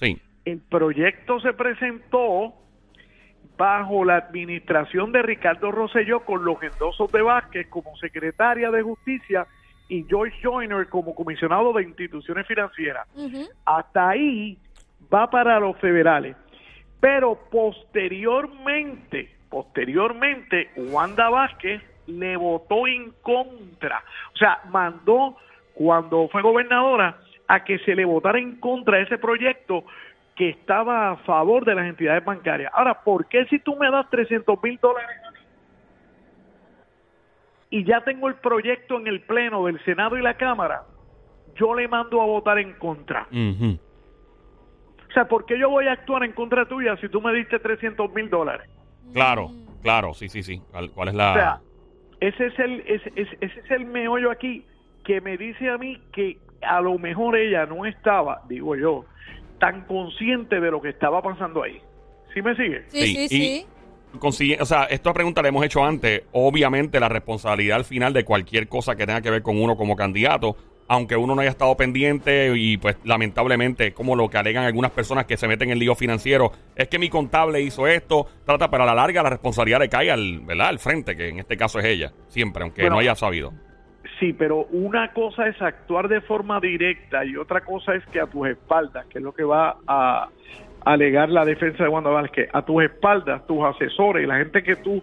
Sí. 0.00 0.20
El 0.44 0.58
proyecto 0.58 1.38
se 1.38 1.52
presentó 1.52 2.54
bajo 3.56 4.04
la 4.04 4.16
administración 4.16 5.12
de 5.12 5.22
Ricardo 5.22 5.70
Rosselló 5.70 6.24
con 6.24 6.44
los 6.44 6.60
endosos 6.60 7.12
de 7.12 7.22
Vázquez 7.22 7.68
como 7.68 7.96
secretaria 7.98 8.72
de 8.72 8.82
Justicia 8.82 9.46
y 9.92 10.06
Joyce 10.08 10.38
Joyner 10.42 10.88
como 10.88 11.14
comisionado 11.14 11.74
de 11.74 11.82
instituciones 11.82 12.46
financieras. 12.46 13.06
Hasta 13.66 14.08
ahí 14.08 14.56
va 15.12 15.28
para 15.28 15.60
los 15.60 15.76
federales. 15.76 16.34
Pero 16.98 17.38
posteriormente, 17.50 19.28
posteriormente, 19.50 20.70
Wanda 20.76 21.28
Vázquez 21.28 21.82
le 22.06 22.38
votó 22.38 22.86
en 22.86 23.10
contra. 23.20 24.02
O 24.34 24.38
sea, 24.38 24.60
mandó 24.70 25.36
cuando 25.74 26.26
fue 26.28 26.40
gobernadora 26.40 27.18
a 27.46 27.62
que 27.62 27.78
se 27.80 27.94
le 27.94 28.06
votara 28.06 28.38
en 28.38 28.56
contra 28.60 28.98
ese 28.98 29.18
proyecto 29.18 29.84
que 30.36 30.48
estaba 30.48 31.10
a 31.10 31.16
favor 31.18 31.66
de 31.66 31.74
las 31.74 31.84
entidades 31.84 32.24
bancarias. 32.24 32.72
Ahora, 32.74 33.02
¿por 33.02 33.26
qué 33.26 33.44
si 33.44 33.58
tú 33.58 33.76
me 33.76 33.90
das 33.90 34.08
300 34.08 34.56
mil 34.62 34.78
dólares 34.80 35.18
y 37.72 37.84
ya 37.84 38.02
tengo 38.04 38.28
el 38.28 38.34
proyecto 38.34 38.98
en 38.98 39.06
el 39.06 39.22
Pleno 39.22 39.64
del 39.64 39.82
Senado 39.84 40.18
y 40.18 40.22
la 40.22 40.34
Cámara, 40.36 40.82
yo 41.56 41.74
le 41.74 41.88
mando 41.88 42.20
a 42.20 42.26
votar 42.26 42.58
en 42.58 42.74
contra? 42.74 43.26
O 45.08 45.12
sea, 45.14 45.26
¿por 45.26 45.46
qué 45.46 45.58
yo 45.58 45.70
voy 45.70 45.86
a 45.88 45.92
actuar 45.92 46.22
en 46.22 46.32
contra 46.32 46.66
tuya 46.66 46.96
si 46.98 47.08
tú 47.08 47.20
me 47.22 47.32
diste 47.32 47.58
300 47.58 48.12
mil 48.12 48.28
dólares? 48.28 48.68
Claro, 49.14 49.50
claro, 49.82 50.12
sí, 50.12 50.28
sí, 50.28 50.42
sí. 50.42 50.60
¿Cuál, 50.94 51.08
es 51.08 51.14
la...? 51.14 51.30
O 51.30 51.34
sea, 51.34 51.60
ese 52.20 52.46
es 52.46 52.58
el 52.58 52.80
ese, 52.86 53.10
ese- 53.16 53.38
ese 53.40 53.60
es 53.60 53.70
el 53.70 53.86
meollo 53.86 54.30
aquí 54.30 54.66
que 55.04 55.20
me 55.22 55.36
dice 55.38 55.70
a 55.70 55.78
mí 55.78 55.98
que 56.12 56.38
a 56.60 56.80
lo 56.82 56.98
mejor 56.98 57.36
ella 57.36 57.64
no 57.66 57.86
estaba, 57.86 58.42
digo 58.48 58.76
yo, 58.76 59.06
tan 59.58 59.82
consciente 59.86 60.60
de 60.60 60.70
lo 60.70 60.80
que 60.82 60.90
estaba 60.90 61.22
pasando 61.22 61.62
ahí. 61.62 61.80
¿Sí 62.34 62.42
me 62.42 62.54
sigue? 62.54 62.84
Sí, 62.88 63.06
sí, 63.06 63.24
y- 63.24 63.28
sí. 63.28 63.66
Consigue- 64.18 64.58
o 64.60 64.64
sea, 64.66 64.84
esta 64.84 65.12
pregunta 65.12 65.42
la 65.42 65.48
hemos 65.48 65.64
hecho 65.64 65.84
antes. 65.84 66.22
Obviamente, 66.32 67.00
la 67.00 67.08
responsabilidad 67.08 67.76
al 67.78 67.84
final 67.84 68.12
de 68.12 68.24
cualquier 68.24 68.68
cosa 68.68 68.96
que 68.96 69.06
tenga 69.06 69.20
que 69.20 69.30
ver 69.30 69.42
con 69.42 69.60
uno 69.60 69.76
como 69.76 69.96
candidato, 69.96 70.56
aunque 70.88 71.16
uno 71.16 71.34
no 71.34 71.40
haya 71.40 71.50
estado 71.50 71.74
pendiente 71.76 72.52
y, 72.54 72.76
pues, 72.76 72.96
lamentablemente, 73.04 73.94
como 73.94 74.14
lo 74.14 74.28
que 74.28 74.36
alegan 74.36 74.64
algunas 74.64 74.90
personas 74.90 75.24
que 75.24 75.36
se 75.36 75.48
meten 75.48 75.70
en 75.70 75.78
lío 75.78 75.94
financiero, 75.94 76.52
es 76.76 76.88
que 76.88 76.98
mi 76.98 77.08
contable 77.08 77.62
hizo 77.62 77.86
esto, 77.86 78.26
trata, 78.44 78.70
pero 78.70 78.82
a 78.82 78.86
la 78.86 78.94
larga 78.94 79.22
la 79.22 79.30
responsabilidad 79.30 79.80
le 79.80 79.88
cae 79.88 80.10
al, 80.10 80.40
¿verdad? 80.40 80.68
al 80.68 80.78
frente, 80.78 81.16
que 81.16 81.28
en 81.28 81.38
este 81.38 81.56
caso 81.56 81.78
es 81.78 81.86
ella, 81.86 82.12
siempre, 82.28 82.62
aunque 82.64 82.82
Bueno. 82.82 82.96
no 82.96 83.00
haya 83.00 83.14
sabido. 83.14 83.52
Sí, 84.20 84.32
pero 84.34 84.66
una 84.72 85.12
cosa 85.12 85.48
es 85.48 85.60
actuar 85.62 86.08
de 86.08 86.20
forma 86.20 86.60
directa 86.60 87.24
y 87.24 87.36
otra 87.36 87.62
cosa 87.62 87.94
es 87.94 88.04
que 88.06 88.20
a 88.20 88.26
tus 88.26 88.48
espaldas, 88.48 89.06
que 89.06 89.18
es 89.18 89.24
lo 89.24 89.32
que 89.32 89.44
va 89.44 89.76
a 89.86 90.28
alegar 90.84 91.28
la 91.28 91.44
defensa 91.44 91.82
de 91.84 91.88
Wanda 91.88 92.10
Vázquez, 92.10 92.48
a 92.52 92.62
tus 92.64 92.82
espaldas, 92.84 93.46
tus 93.46 93.64
asesores 93.64 94.24
y 94.24 94.26
la 94.26 94.38
gente 94.38 94.62
que 94.62 94.76
tú 94.76 95.02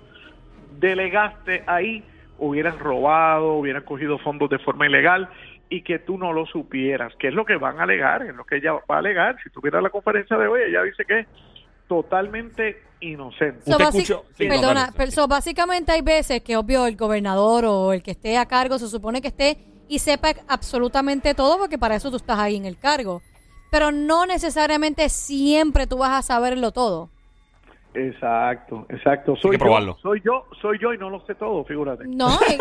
delegaste 0.79 1.63
ahí 1.67 2.03
hubieran 2.37 2.79
robado, 2.79 3.53
hubieran 3.55 3.83
cogido 3.83 4.17
fondos 4.19 4.49
de 4.49 4.59
forma 4.59 4.87
ilegal 4.87 5.29
y 5.69 5.81
que 5.83 5.99
tú 5.99 6.17
no 6.17 6.33
lo 6.33 6.45
supieras, 6.45 7.13
que 7.19 7.27
es 7.27 7.33
lo 7.33 7.45
que 7.45 7.57
van 7.57 7.79
a 7.79 7.83
alegar, 7.83 8.23
es 8.23 8.35
lo 8.35 8.45
que 8.45 8.57
ella 8.57 8.73
va 8.73 8.95
a 8.95 8.97
alegar. 8.99 9.37
Si 9.43 9.49
tuviera 9.49 9.81
la 9.81 9.89
conferencia 9.89 10.37
de 10.37 10.47
hoy, 10.47 10.61
ella 10.67 10.83
dice 10.83 11.05
que 11.05 11.19
es 11.19 11.27
totalmente 11.87 12.81
inocente. 13.01 13.61
So, 13.71 13.77
escuchó- 13.79 14.25
sí, 14.37 14.45
no, 14.47 14.55
perdona, 14.55 14.79
dale. 14.81 14.93
pero 14.97 15.11
so, 15.11 15.27
básicamente 15.27 15.91
hay 15.91 16.01
veces 16.01 16.41
que 16.41 16.57
obvio 16.57 16.85
el 16.85 16.95
gobernador 16.95 17.65
o 17.65 17.93
el 17.93 18.01
que 18.03 18.11
esté 18.11 18.37
a 18.37 18.45
cargo 18.45 18.77
se 18.79 18.87
supone 18.87 19.21
que 19.21 19.27
esté 19.29 19.57
y 19.87 19.99
sepa 19.99 20.29
absolutamente 20.47 21.33
todo 21.33 21.57
porque 21.57 21.77
para 21.77 21.95
eso 21.95 22.09
tú 22.09 22.17
estás 22.17 22.39
ahí 22.39 22.55
en 22.55 22.65
el 22.65 22.77
cargo. 22.77 23.21
Pero 23.69 23.91
no 23.91 24.25
necesariamente 24.25 25.09
siempre 25.09 25.87
tú 25.87 25.97
vas 25.97 26.11
a 26.11 26.21
saberlo 26.21 26.71
todo. 26.71 27.09
Exacto, 27.93 28.85
exacto. 28.89 29.35
Soy 29.35 29.51
que 29.51 29.59
probarlo. 29.59 29.95
yo, 29.95 30.01
soy 30.01 30.21
yo, 30.23 30.45
soy 30.61 30.77
yo 30.79 30.93
y 30.93 30.97
no 30.97 31.09
lo 31.09 31.25
sé 31.25 31.33
todo, 31.35 31.63
figúrate. 31.65 32.05
No, 32.05 32.39
es, 32.41 32.51
es 32.51 32.57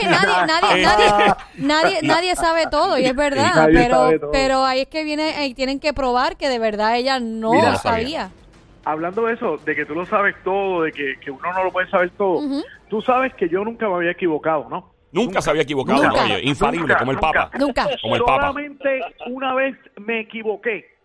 que 0.00 0.06
nadie, 0.06 0.46
nadie, 0.46 0.82
nadie, 0.82 1.34
nadie, 1.56 2.02
nadie 2.02 2.36
sabe 2.36 2.66
todo 2.70 2.96
y 2.98 3.04
es 3.04 3.14
verdad, 3.16 3.52
Nadie 3.54 3.74
pero, 3.74 4.30
pero 4.30 4.64
ahí 4.64 4.80
es 4.82 4.88
que 4.88 5.02
viene, 5.02 5.34
ahí 5.34 5.52
tienen 5.54 5.80
que 5.80 5.92
probar 5.92 6.36
que 6.36 6.48
de 6.48 6.58
verdad 6.60 6.96
ella 6.96 7.18
no 7.18 7.52
Mira, 7.52 7.72
lo 7.72 7.76
sabía. 7.78 8.28
sabía. 8.28 8.30
Hablando 8.84 9.26
de 9.26 9.34
eso, 9.34 9.58
de 9.58 9.74
que 9.74 9.84
tú 9.84 9.94
lo 9.94 10.06
sabes 10.06 10.36
todo, 10.44 10.82
de 10.82 10.92
que, 10.92 11.18
que 11.20 11.30
uno 11.30 11.52
no 11.52 11.64
lo 11.64 11.72
puede 11.72 11.90
saber 11.90 12.10
todo, 12.16 12.40
tú 12.88 13.02
sabes 13.02 13.34
que 13.34 13.48
yo 13.48 13.64
nunca 13.64 13.88
me 13.88 13.96
había 13.96 14.12
equivocado, 14.12 14.68
¿no? 14.70 14.92
Nunca, 15.12 15.40
se 15.40 15.50
había 15.50 15.62
equivocado, 15.62 16.02
Nunca. 16.02 16.24
oye, 16.24 16.40
infalible, 16.42 16.88
Nunca, 16.88 16.98
como 16.98 17.12
el. 17.12 17.18
Papa. 17.18 17.50
Nunca. 17.58 17.88
Como 18.02 18.16
el 18.16 18.22
Papa. 18.22 18.48
Solamente 18.48 19.00
una 19.26 19.54
vez 19.54 19.76
me 19.96 20.20
equivoqué, 20.20 20.97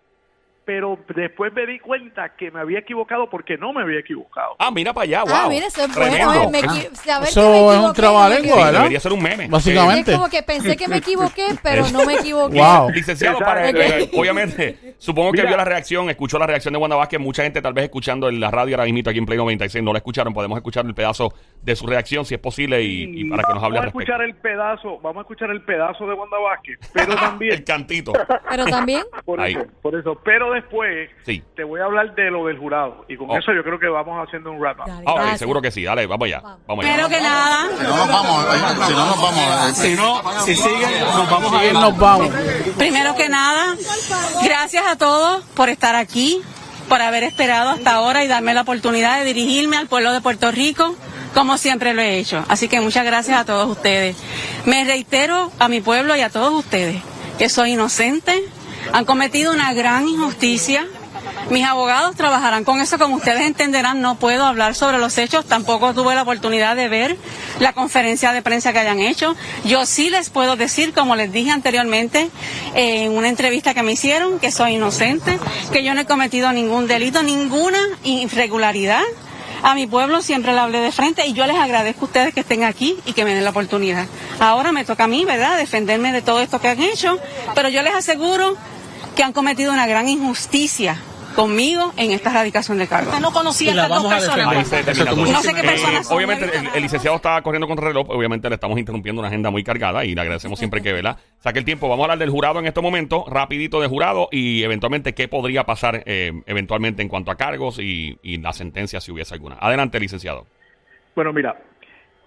pero 0.65 0.97
después 1.15 1.51
me 1.53 1.65
di 1.65 1.79
cuenta 1.79 2.35
que 2.35 2.51
me 2.51 2.59
había 2.61 2.79
equivocado 2.79 3.29
porque 3.29 3.57
no 3.57 3.73
me 3.73 3.81
había 3.81 3.99
equivocado. 3.99 4.55
Ah, 4.59 4.71
mira 4.71 4.93
para 4.93 5.03
allá, 5.03 5.23
wow. 5.23 5.33
Ah, 5.33 5.45
mira, 5.49 5.67
eso 5.67 5.83
es 5.83 5.95
bueno. 5.95 6.33
Eh, 6.33 6.47
me 6.51 6.61
saber 6.95 7.27
Eso 7.29 7.41
que 7.41 7.49
me 7.69 7.73
es 7.73 7.79
un 7.79 7.93
trabalengua, 7.93 8.55
Sí. 8.57 8.63
¿verdad? 8.63 8.79
debería 8.79 8.99
ser 8.99 9.13
un 9.13 9.21
meme. 9.23 9.47
Básicamente. 9.47 10.11
Es 10.11 10.17
como 10.17 10.29
que 10.29 10.43
pensé 10.43 10.77
que 10.77 10.87
me 10.87 10.97
equivoqué, 11.03 11.47
pero 11.61 11.87
no 11.89 12.05
me 12.05 12.15
equivoqué. 12.15 12.57
Wow. 12.59 12.89
Licenciado, 12.91 13.39
para, 13.39 13.69
eh, 13.69 14.09
obviamente, 14.17 14.95
Supongo 14.97 15.31
que 15.33 15.39
Mira. 15.39 15.49
vio 15.49 15.57
la 15.57 15.65
reacción, 15.65 16.09
escuchó 16.09 16.39
la 16.39 16.47
reacción 16.47 16.73
de 16.73 16.79
Wanda 16.79 16.95
Vázquez. 16.95 17.19
Mucha 17.19 17.43
gente 17.43 17.61
tal 17.61 17.73
vez 17.73 17.83
escuchando 17.85 18.29
en 18.29 18.39
la 18.39 18.49
radio 18.51 18.75
ahora 18.77 18.85
mismo 18.85 19.09
aquí 19.09 19.19
en 19.19 19.25
Play 19.25 19.37
96 19.37 19.83
no 19.83 19.91
la 19.91 19.97
escucharon. 19.97 20.33
Podemos 20.33 20.57
escuchar 20.57 20.85
el 20.85 20.93
pedazo 20.93 21.33
de 21.61 21.75
su 21.75 21.85
reacción 21.87 22.23
si 22.25 22.35
es 22.35 22.39
posible 22.39 22.81
y, 22.81 23.03
y 23.21 23.25
para 23.29 23.43
que 23.43 23.53
nos 23.53 23.63
hable 23.63 23.79
al 23.79 23.85
vamos 23.85 23.95
a 23.95 23.99
respecto. 23.99 23.99
escuchar 23.99 24.21
el 24.21 24.35
pedazo, 24.35 24.99
vamos 25.01 25.17
a 25.17 25.21
escuchar 25.21 25.49
el 25.49 25.61
pedazo 25.63 26.07
de 26.07 26.13
Wanda 26.13 26.37
Vázquez, 26.37 26.79
pero 26.93 27.15
también 27.15 27.53
el 27.53 27.63
cantito. 27.63 28.13
Pero 28.49 28.65
también, 28.67 29.03
por 29.25 29.41
Ahí. 29.41 29.53
eso, 29.53 29.65
por 29.81 29.95
eso, 29.95 30.21
pero 30.23 30.52
después 30.53 31.09
Sí. 31.25 31.43
te 31.55 31.63
voy 31.63 31.81
a 31.81 31.85
hablar 31.85 32.13
de 32.15 32.31
lo 32.31 32.45
del 32.45 32.57
jurado 32.57 33.05
y 33.09 33.17
con 33.17 33.29
Oh. 33.29 33.37
eso 33.37 33.51
yo 33.53 33.63
creo 33.63 33.79
que 33.79 33.87
vamos 33.87 34.25
haciendo 34.25 34.51
un 34.51 34.59
wrap 34.59 34.79
up. 34.79 34.85
Dale, 34.87 35.03
Ah, 35.05 35.37
seguro 35.37 35.61
que 35.61 35.71
sí. 35.71 35.83
Dale, 35.83 36.05
vamos 36.07 36.25
allá. 36.27 36.39
Vamos. 36.41 36.59
Vamos 36.67 36.85
allá. 36.85 36.93
Primero 36.95 37.09
que 37.09 37.21
nada, 37.23 37.67
Si 37.77 37.83
no 37.83 37.97
nos 37.97 38.07
vamos, 38.07 38.45
si 38.87 38.93
no 38.93 39.05
nos 39.05 39.21
vamos, 39.21 39.77
Si 39.77 39.95
no, 39.95 40.41
si 40.45 40.55
siguen, 40.55 40.99
nos 41.01 41.29
vamos 41.29 41.53
a 41.53 41.65
ir, 41.65 41.73
nos 41.73 41.97
vamos. 41.97 42.29
primero 42.77 43.15
que 43.15 43.29
nada, 43.29 43.75
gracias 44.43 44.83
a 44.87 44.97
todos 44.97 45.43
por 45.55 45.69
estar 45.69 45.95
aquí, 45.95 46.41
por 46.89 47.01
haber 47.01 47.23
esperado 47.23 47.69
hasta 47.71 47.93
ahora 47.93 48.23
y 48.23 48.27
darme 48.27 48.53
la 48.53 48.61
oportunidad 48.61 49.19
de 49.19 49.25
dirigirme 49.25 49.77
al 49.77 49.87
pueblo 49.87 50.11
de 50.13 50.21
Puerto 50.21 50.51
Rico, 50.51 50.95
como 51.33 51.57
siempre 51.57 51.93
lo 51.93 52.01
he 52.01 52.17
hecho. 52.19 52.43
Así 52.49 52.67
que 52.67 52.79
muchas 52.81 53.05
gracias 53.05 53.39
a 53.39 53.45
todos 53.45 53.67
ustedes. 53.69 54.15
Me 54.65 54.83
reitero 54.83 55.51
a 55.59 55.67
mi 55.67 55.81
pueblo 55.81 56.15
y 56.15 56.21
a 56.21 56.29
todos 56.29 56.53
ustedes 56.53 57.01
que 57.39 57.49
soy 57.49 57.71
inocente, 57.71 58.43
han 58.91 59.05
cometido 59.05 59.53
una 59.53 59.73
gran 59.73 60.07
injusticia. 60.07 60.85
Mis 61.49 61.65
abogados 61.65 62.15
trabajarán 62.15 62.63
con 62.63 62.79
eso, 62.79 62.97
como 62.97 63.15
ustedes 63.15 63.41
entenderán, 63.41 64.01
no 64.01 64.15
puedo 64.15 64.45
hablar 64.45 64.75
sobre 64.75 64.97
los 64.97 65.17
hechos, 65.17 65.45
tampoco 65.45 65.93
tuve 65.93 66.15
la 66.15 66.23
oportunidad 66.23 66.75
de 66.75 66.87
ver 66.87 67.17
la 67.59 67.73
conferencia 67.73 68.31
de 68.31 68.41
prensa 68.41 68.71
que 68.73 68.79
hayan 68.79 68.99
hecho. 68.99 69.35
Yo 69.65 69.85
sí 69.85 70.09
les 70.09 70.29
puedo 70.29 70.55
decir, 70.55 70.93
como 70.93 71.15
les 71.15 71.31
dije 71.31 71.51
anteriormente, 71.51 72.29
en 72.75 73.11
una 73.11 73.29
entrevista 73.29 73.73
que 73.73 73.83
me 73.83 73.93
hicieron, 73.93 74.39
que 74.39 74.51
soy 74.51 74.75
inocente, 74.75 75.37
que 75.71 75.83
yo 75.83 75.93
no 75.93 76.01
he 76.01 76.05
cometido 76.05 76.51
ningún 76.51 76.87
delito, 76.87 77.23
ninguna 77.23 77.79
irregularidad. 78.03 79.03
A 79.63 79.75
mi 79.75 79.87
pueblo 79.87 80.21
siempre 80.21 80.51
le 80.51 80.59
hablé 80.59 80.79
de 80.81 80.91
frente 80.91 81.25
y 81.25 81.31
yo 81.31 81.47
les 81.47 81.55
agradezco 81.55 82.01
a 82.01 82.07
ustedes 82.07 82.33
que 82.33 82.41
estén 82.41 82.63
aquí 82.63 82.97
y 83.05 83.13
que 83.13 83.23
me 83.23 83.33
den 83.33 83.45
la 83.45 83.51
oportunidad. 83.51 84.07
Ahora 84.39 84.73
me 84.73 84.83
toca 84.83 85.05
a 85.05 85.07
mí, 85.07 85.23
¿verdad?, 85.23 85.57
defenderme 85.57 86.11
de 86.11 86.21
todo 86.21 86.41
esto 86.41 86.59
que 86.59 86.67
han 86.67 86.81
hecho, 86.81 87.17
pero 87.55 87.69
yo 87.69 87.81
les 87.81 87.95
aseguro 87.95 88.57
que 89.15 89.23
han 89.23 89.31
cometido 89.31 89.71
una 89.71 89.87
gran 89.87 90.09
injusticia 90.09 90.97
conmigo 91.33 91.93
en 91.97 92.11
esta 92.11 92.31
erradicación 92.31 92.77
de 92.77 92.87
cargos. 92.87 93.19
No 93.19 93.31
conocía 93.31 93.73
la 93.73 93.83
estas 93.83 94.03
dos 94.03 94.11
a 94.11 94.15
personas. 94.15 94.55
No 94.55 95.41
sé 95.41 95.53
qué 95.53 95.59
Eh, 95.59 95.63
personas 95.63 96.07
son, 96.07 96.17
obviamente 96.17 96.49
el, 96.73 96.81
licenciado 96.81 97.15
está 97.17 97.41
corriendo 97.41 97.67
contra 97.67 97.87
el 97.87 97.93
reloj, 97.93 98.09
obviamente 98.09 98.49
le 98.49 98.55
estamos 98.55 98.77
interrumpiendo 98.79 99.19
una 99.21 99.29
agenda 99.29 99.49
muy 99.49 99.63
cargada 99.63 100.05
y 100.05 100.15
le 100.15 100.21
agradecemos 100.21 100.59
siempre 100.59 100.81
que 100.81 100.93
vela. 100.93 101.17
Saque 101.39 101.59
el 101.59 101.65
tiempo, 101.65 101.89
vamos 101.89 102.03
a 102.03 102.05
hablar 102.05 102.19
del 102.19 102.29
jurado 102.29 102.59
en 102.59 102.67
este 102.67 102.81
momento, 102.81 103.25
rapidito 103.29 103.81
de 103.81 103.87
jurado 103.87 104.29
y 104.31 104.63
eventualmente 104.63 105.13
qué 105.13 105.27
podría 105.27 105.65
pasar 105.65 106.03
eh, 106.05 106.31
eventualmente 106.45 107.01
en 107.01 107.09
cuanto 107.09 107.31
a 107.31 107.35
cargos 107.35 107.79
y, 107.79 108.17
y 108.23 108.37
la 108.37 108.53
sentencia 108.53 109.01
si 109.01 109.11
hubiese 109.11 109.33
alguna. 109.33 109.57
Adelante, 109.59 109.99
licenciado. 109.99 110.45
Bueno, 111.15 111.33
mira, 111.33 111.57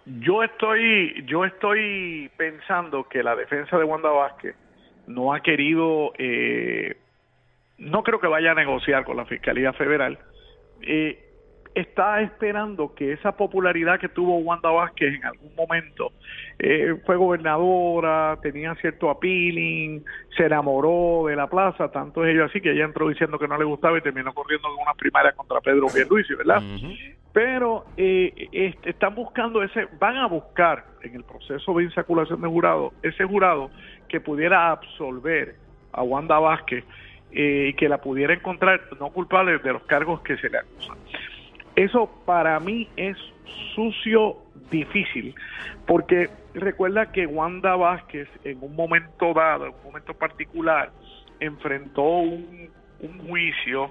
yo 0.06 0.44
estoy, 0.44 1.24
yo 1.26 1.44
estoy 1.44 2.30
pensando 2.36 3.08
que 3.08 3.22
la 3.22 3.34
defensa 3.34 3.76
de 3.76 3.84
Wanda 3.84 4.10
Vázquez 4.10 4.54
no 5.08 5.34
ha 5.34 5.40
querido, 5.40 6.12
eh, 6.18 6.96
no 7.78 8.02
creo 8.02 8.20
que 8.20 8.26
vaya 8.26 8.52
a 8.52 8.54
negociar 8.54 9.04
con 9.04 9.16
la 9.16 9.26
Fiscalía 9.26 9.72
Federal. 9.72 10.18
Eh, 10.82 11.22
está 11.76 12.22
esperando 12.22 12.94
que 12.94 13.12
esa 13.12 13.32
popularidad 13.36 14.00
que 14.00 14.08
tuvo 14.08 14.38
Wanda 14.38 14.70
Vázquez 14.70 15.14
en 15.14 15.24
algún 15.26 15.54
momento, 15.54 16.12
eh, 16.58 16.94
fue 17.04 17.16
gobernadora, 17.16 18.38
tenía 18.40 18.74
cierto 18.76 19.10
appealing, 19.10 20.02
se 20.34 20.46
enamoró 20.46 21.26
de 21.28 21.36
la 21.36 21.48
plaza, 21.48 21.90
tanto 21.90 22.24
es 22.24 22.32
ello 22.32 22.46
así 22.46 22.62
que 22.62 22.72
ella 22.72 22.86
entró 22.86 23.08
diciendo 23.10 23.38
que 23.38 23.46
no 23.46 23.58
le 23.58 23.64
gustaba 23.64 23.98
y 23.98 24.00
terminó 24.00 24.32
corriendo 24.32 24.68
en 24.68 24.82
una 24.82 24.94
primaria 24.94 25.32
contra 25.32 25.60
Pedro 25.60 25.88
Pierluisi, 25.92 26.34
¿verdad? 26.34 26.62
Pero 27.34 27.84
eh, 27.98 28.48
este, 28.52 28.90
están 28.90 29.14
buscando 29.14 29.62
ese, 29.62 29.86
van 30.00 30.16
a 30.16 30.26
buscar 30.28 30.86
en 31.02 31.14
el 31.14 31.24
proceso 31.24 31.74
de 31.74 31.84
insaculación 31.84 32.40
de 32.40 32.48
jurado, 32.48 32.94
ese 33.02 33.24
jurado 33.24 33.70
que 34.08 34.18
pudiera 34.18 34.70
absolver 34.70 35.56
a 35.92 36.02
Wanda 36.02 36.38
Vázquez 36.38 36.86
eh, 37.38 37.68
y 37.68 37.74
que 37.74 37.86
la 37.86 37.98
pudiera 37.98 38.32
encontrar 38.32 38.80
no 38.98 39.10
culpable 39.10 39.58
de 39.58 39.72
los 39.74 39.82
cargos 39.82 40.22
que 40.22 40.38
se 40.38 40.48
le 40.48 40.56
acusan. 40.56 40.96
Eso 41.74 42.10
para 42.24 42.58
mí 42.58 42.88
es 42.96 43.18
sucio, 43.74 44.38
difícil, 44.70 45.34
porque 45.86 46.30
recuerda 46.54 47.12
que 47.12 47.26
Wanda 47.26 47.76
Vázquez 47.76 48.26
en 48.42 48.56
un 48.62 48.74
momento 48.74 49.34
dado, 49.34 49.66
en 49.66 49.74
un 49.74 49.84
momento 49.84 50.14
particular, 50.14 50.90
enfrentó 51.38 52.04
un, 52.04 52.70
un 53.00 53.28
juicio 53.28 53.90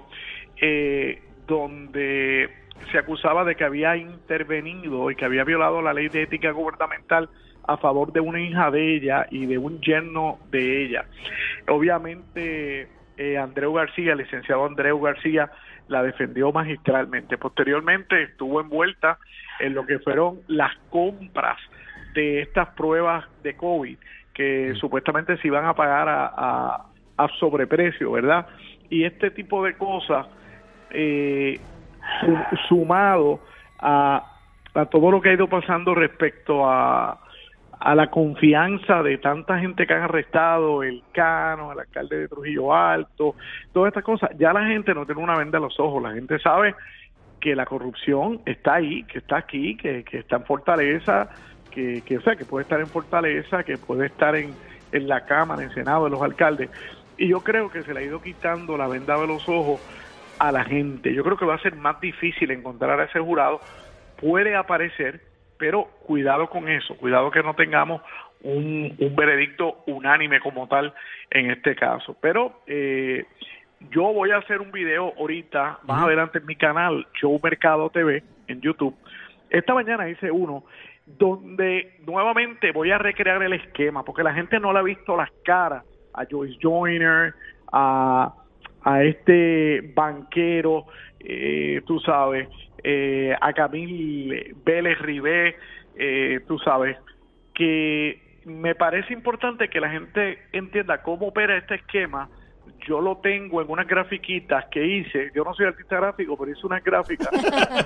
eh, 0.60 1.22
donde 1.46 2.50
se 2.90 2.98
acusaba 2.98 3.44
de 3.44 3.54
que 3.54 3.62
había 3.62 3.96
intervenido 3.96 5.08
y 5.12 5.14
que 5.14 5.24
había 5.24 5.44
violado 5.44 5.82
la 5.82 5.94
ley 5.94 6.08
de 6.08 6.22
ética 6.22 6.50
gubernamental 6.50 7.28
a 7.62 7.76
favor 7.76 8.12
de 8.12 8.18
una 8.18 8.40
hija 8.40 8.72
de 8.72 8.96
ella 8.96 9.26
y 9.30 9.46
de 9.46 9.56
un 9.56 9.80
yerno 9.80 10.40
de 10.50 10.84
ella. 10.84 11.04
Obviamente, 11.68 12.88
eh, 13.16 13.38
Andreu 13.38 13.72
García, 13.72 14.12
el 14.12 14.18
licenciado 14.18 14.64
Andreu 14.66 15.00
García, 15.00 15.50
la 15.88 16.02
defendió 16.02 16.52
magistralmente. 16.52 17.38
Posteriormente 17.38 18.22
estuvo 18.22 18.60
envuelta 18.60 19.18
en 19.60 19.74
lo 19.74 19.86
que 19.86 19.98
fueron 20.00 20.40
las 20.48 20.74
compras 20.90 21.58
de 22.14 22.40
estas 22.42 22.68
pruebas 22.70 23.24
de 23.42 23.56
COVID 23.56 23.96
que 24.34 24.74
supuestamente 24.78 25.36
se 25.38 25.48
iban 25.48 25.64
a 25.64 25.74
pagar 25.74 26.08
a, 26.08 26.26
a, 26.36 26.86
a 27.16 27.28
sobreprecio, 27.38 28.12
¿verdad? 28.12 28.46
Y 28.90 29.04
este 29.04 29.30
tipo 29.30 29.64
de 29.64 29.74
cosas, 29.76 30.26
eh, 30.90 31.58
su- 32.20 32.58
sumado 32.68 33.40
a, 33.78 34.30
a 34.74 34.86
todo 34.86 35.10
lo 35.10 35.20
que 35.22 35.30
ha 35.30 35.32
ido 35.32 35.48
pasando 35.48 35.94
respecto 35.94 36.68
a, 36.68 37.18
a 37.78 37.94
la 37.94 38.08
confianza 38.08 39.02
de 39.02 39.18
tanta 39.18 39.58
gente 39.58 39.86
que 39.86 39.94
han 39.94 40.02
arrestado, 40.02 40.82
el 40.82 41.02
Cano, 41.12 41.72
el 41.72 41.80
alcalde 41.80 42.18
de 42.18 42.28
Trujillo 42.28 42.74
Alto, 42.74 43.34
todas 43.72 43.88
estas 43.88 44.04
cosas, 44.04 44.30
ya 44.38 44.52
la 44.52 44.66
gente 44.66 44.94
no 44.94 45.04
tiene 45.04 45.22
una 45.22 45.36
venda 45.36 45.58
a 45.58 45.60
los 45.60 45.78
ojos, 45.78 46.02
la 46.02 46.12
gente 46.12 46.38
sabe 46.38 46.74
que 47.40 47.54
la 47.54 47.66
corrupción 47.66 48.40
está 48.46 48.74
ahí, 48.74 49.04
que 49.04 49.18
está 49.18 49.36
aquí, 49.36 49.76
que, 49.76 50.04
que 50.04 50.18
está 50.18 50.36
en 50.36 50.44
Fortaleza, 50.44 51.28
que, 51.70 52.02
que, 52.02 52.18
o 52.18 52.22
sea, 52.22 52.34
que 52.34 52.44
puede 52.44 52.62
estar 52.62 52.80
en 52.80 52.86
Fortaleza, 52.86 53.62
que 53.62 53.76
puede 53.76 54.06
estar 54.06 54.34
en, 54.34 54.54
en 54.92 55.08
la 55.08 55.26
Cámara, 55.26 55.62
en 55.62 55.68
el 55.68 55.74
Senado, 55.74 56.04
de 56.04 56.10
los 56.10 56.22
alcaldes. 56.22 56.70
Y 57.18 57.28
yo 57.28 57.40
creo 57.40 57.70
que 57.70 57.82
se 57.82 57.92
le 57.92 58.00
ha 58.00 58.02
ido 58.02 58.22
quitando 58.22 58.76
la 58.76 58.88
venda 58.88 59.18
de 59.18 59.26
los 59.26 59.46
ojos 59.48 59.80
a 60.38 60.52
la 60.52 60.64
gente. 60.64 61.14
Yo 61.14 61.22
creo 61.22 61.36
que 61.36 61.44
va 61.44 61.54
a 61.54 61.60
ser 61.60 61.76
más 61.76 62.00
difícil 62.00 62.50
encontrar 62.50 62.98
a 63.00 63.04
ese 63.04 63.20
jurado. 63.20 63.60
Puede 64.20 64.56
aparecer, 64.56 65.20
pero 65.58 65.84
cuidado 66.06 66.48
con 66.48 66.68
eso, 66.68 66.96
cuidado 66.96 67.30
que 67.30 67.42
no 67.42 67.54
tengamos 67.54 68.02
un, 68.42 68.94
un 68.98 69.16
veredicto 69.16 69.82
unánime 69.86 70.40
como 70.40 70.68
tal 70.68 70.94
en 71.30 71.50
este 71.50 71.74
caso. 71.74 72.16
Pero 72.20 72.60
eh, 72.66 73.24
yo 73.90 74.12
voy 74.12 74.30
a 74.30 74.38
hacer 74.38 74.60
un 74.60 74.72
video 74.72 75.12
ahorita, 75.18 75.80
más 75.84 76.02
adelante 76.02 76.38
en 76.38 76.46
mi 76.46 76.56
canal, 76.56 77.06
Show 77.20 77.38
Mercado 77.42 77.90
TV, 77.90 78.22
en 78.48 78.60
YouTube. 78.60 78.94
Esta 79.50 79.74
mañana 79.74 80.08
hice 80.08 80.30
uno 80.30 80.64
donde 81.06 81.98
nuevamente 82.04 82.72
voy 82.72 82.90
a 82.90 82.98
recrear 82.98 83.42
el 83.42 83.52
esquema, 83.52 84.04
porque 84.04 84.24
la 84.24 84.34
gente 84.34 84.58
no 84.58 84.72
le 84.72 84.80
ha 84.80 84.82
visto 84.82 85.16
las 85.16 85.30
caras 85.44 85.84
a 86.14 86.24
Joyce 86.28 86.58
Joyner, 86.60 87.34
a, 87.72 88.34
a 88.82 89.02
este 89.04 89.92
banquero, 89.94 90.86
eh, 91.20 91.80
tú 91.86 91.98
sabes, 92.00 92.48
eh, 92.82 93.34
a 93.40 93.52
Camille 93.52 94.54
Vélez 94.64 94.98
Ribé, 95.00 95.56
eh, 95.96 96.40
tú 96.46 96.58
sabes, 96.58 96.96
que 97.54 98.40
me 98.44 98.74
parece 98.74 99.12
importante 99.12 99.68
que 99.68 99.80
la 99.80 99.90
gente 99.90 100.38
entienda 100.52 101.02
cómo 101.02 101.28
opera 101.28 101.56
este 101.56 101.76
esquema. 101.76 102.28
Yo 102.86 103.00
lo 103.00 103.16
tengo 103.18 103.62
en 103.62 103.70
unas 103.70 103.86
grafiquitas 103.86 104.66
que 104.66 104.84
hice. 104.84 105.30
Yo 105.34 105.42
no 105.44 105.54
soy 105.54 105.66
artista 105.66 105.96
gráfico, 105.96 106.36
pero 106.36 106.50
hice 106.52 106.66
unas 106.66 106.82
gráficas 106.84 107.28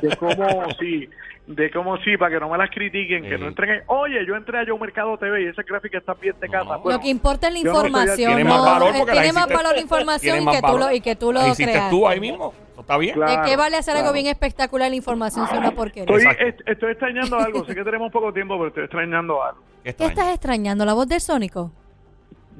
de 0.00 0.16
cómo 0.16 0.64
sí, 0.80 1.08
de 1.46 1.70
cómo 1.70 1.96
sí, 1.98 2.16
para 2.16 2.34
que 2.34 2.40
no 2.40 2.50
me 2.50 2.58
las 2.58 2.70
critiquen, 2.70 3.22
que 3.22 3.36
Sí. 3.36 3.40
no 3.40 3.48
entren. 3.48 3.70
en- 3.70 3.82
Oye, 3.86 4.24
yo 4.26 4.36
entré 4.36 4.58
a 4.58 4.64
Yo 4.64 4.76
Mercado 4.78 5.16
TV 5.18 5.42
y 5.42 5.46
esas 5.46 5.64
gráficas 5.64 6.00
están 6.00 6.16
bien 6.20 6.34
de 6.40 6.48
casa. 6.48 6.64
no. 6.64 6.80
Bueno, 6.80 6.98
lo 6.98 7.02
que 7.02 7.08
importa 7.10 7.48
es 7.48 7.54
la 7.54 7.60
yo 7.60 7.72
no 7.72 7.86
información. 7.86 8.34
Tiene 8.34 8.44
no, 8.44 8.50
más 8.50 8.64
valor 8.64 8.94
eh, 8.96 8.98
la 9.06 9.12
tiene 9.12 9.32
más 9.32 9.44
hiciste- 9.46 9.56
valor 9.56 9.74
la 9.74 9.80
información 9.80 10.42
y 10.42 10.46
que, 10.46 10.60
tú 10.62 10.78
lo, 10.78 10.92
y 10.92 11.00
que 11.00 11.16
tú 11.16 11.32
lo 11.32 11.40
creas. 11.54 11.90
tú 11.90 12.08
ahí 12.08 12.20
mismo. 12.20 12.54
Está 12.80 12.96
bien. 12.98 13.14
Claro. 13.14 13.42
¿De 13.42 13.48
qué 13.48 13.56
vale 13.56 13.76
hacer 13.76 13.96
algo 13.96 14.12
bien 14.12 14.26
espectacular 14.26 14.90
la 14.90 14.96
información 14.96 15.46
si 15.48 15.52
es 15.54 15.58
una 15.60 15.70
porquería? 15.72 16.02
estoy, 16.16 16.22
Exacto. 16.22 16.44
est- 16.44 16.68
estoy 16.68 16.90
extrañando 16.92 17.36
algo. 17.38 17.64
sé 17.64 17.74
que 17.74 17.84
tenemos 17.84 18.10
poco 18.12 18.32
tiempo, 18.32 18.54
pero 18.56 18.68
estoy 18.68 18.84
extrañando 18.84 19.42
algo. 19.42 19.60
Qué 19.60 19.82
¿Qué 19.84 19.90
extraño. 19.90 20.10
estás 20.10 20.28
extrañando? 20.34 20.84
¿La 20.84 20.92
voz 20.94 21.08
del 21.08 21.20
Sónico? 21.20 21.72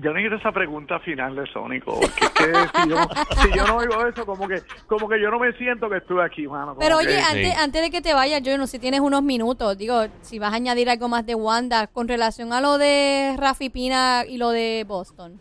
Yo 0.00 0.14
necesito 0.14 0.37
esa 0.37 0.50
pregunta 0.52 0.98
final 1.00 1.37
de 1.37 1.46
Sónico, 1.52 2.00
porque 2.00 2.24
es 2.24 2.30
que 2.30 2.83
si, 2.83 2.88
yo, 2.88 2.96
si 3.42 3.59
yo 3.59 3.66
no 3.66 3.76
oigo 3.76 4.06
eso, 4.06 4.24
como 4.24 4.48
que 4.48 4.62
como 4.87 5.06
que 5.06 5.20
yo 5.20 5.30
no 5.30 5.38
me 5.38 5.52
siento 5.59 5.90
que 5.90 5.98
estuve 5.98 6.24
aquí, 6.24 6.46
mano. 6.46 6.74
Pero 6.78 6.98
que- 7.00 7.06
oye, 7.09 7.20
antes, 7.20 7.52
Sí. 7.52 7.59
antes 7.61 7.83
de 7.83 7.90
que 7.90 8.00
te 8.00 8.14
vayas, 8.14 8.40
yo 8.42 8.56
no 8.56 8.66
sé 8.66 8.72
si 8.72 8.78
tienes 8.78 9.00
unos 9.00 9.22
minutos, 9.22 9.76
digo, 9.76 10.04
si 10.22 10.38
vas 10.38 10.54
a 10.54 10.56
añadir 10.56 10.88
algo 10.88 11.09
más 11.09 11.26
de 11.26 11.35
Wanda 11.35 11.87
con 11.87 12.09
relación 12.09 12.54
a 12.54 12.62
lo 12.62 12.78
de 12.78 13.35
Rafi 13.37 13.68
Pina 13.68 14.24
y 14.26 14.38
lo 14.38 14.50
de 14.50 14.87
Boston. 14.88 15.38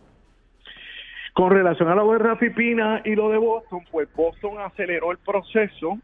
Con 1.40 1.52
relación 1.52 1.88
a 1.88 1.96
lo 1.96 2.12
de 2.12 2.18
Rafi 2.20 2.50
Pina 2.50 3.02
y 3.06 3.16
lo 3.16 3.30
de 3.30 3.38
Boston, 3.38 3.80
pues 3.90 4.14
Boston 4.14 4.60
aceleró 4.60 5.14
el 5.14 5.20
proceso 5.20 5.98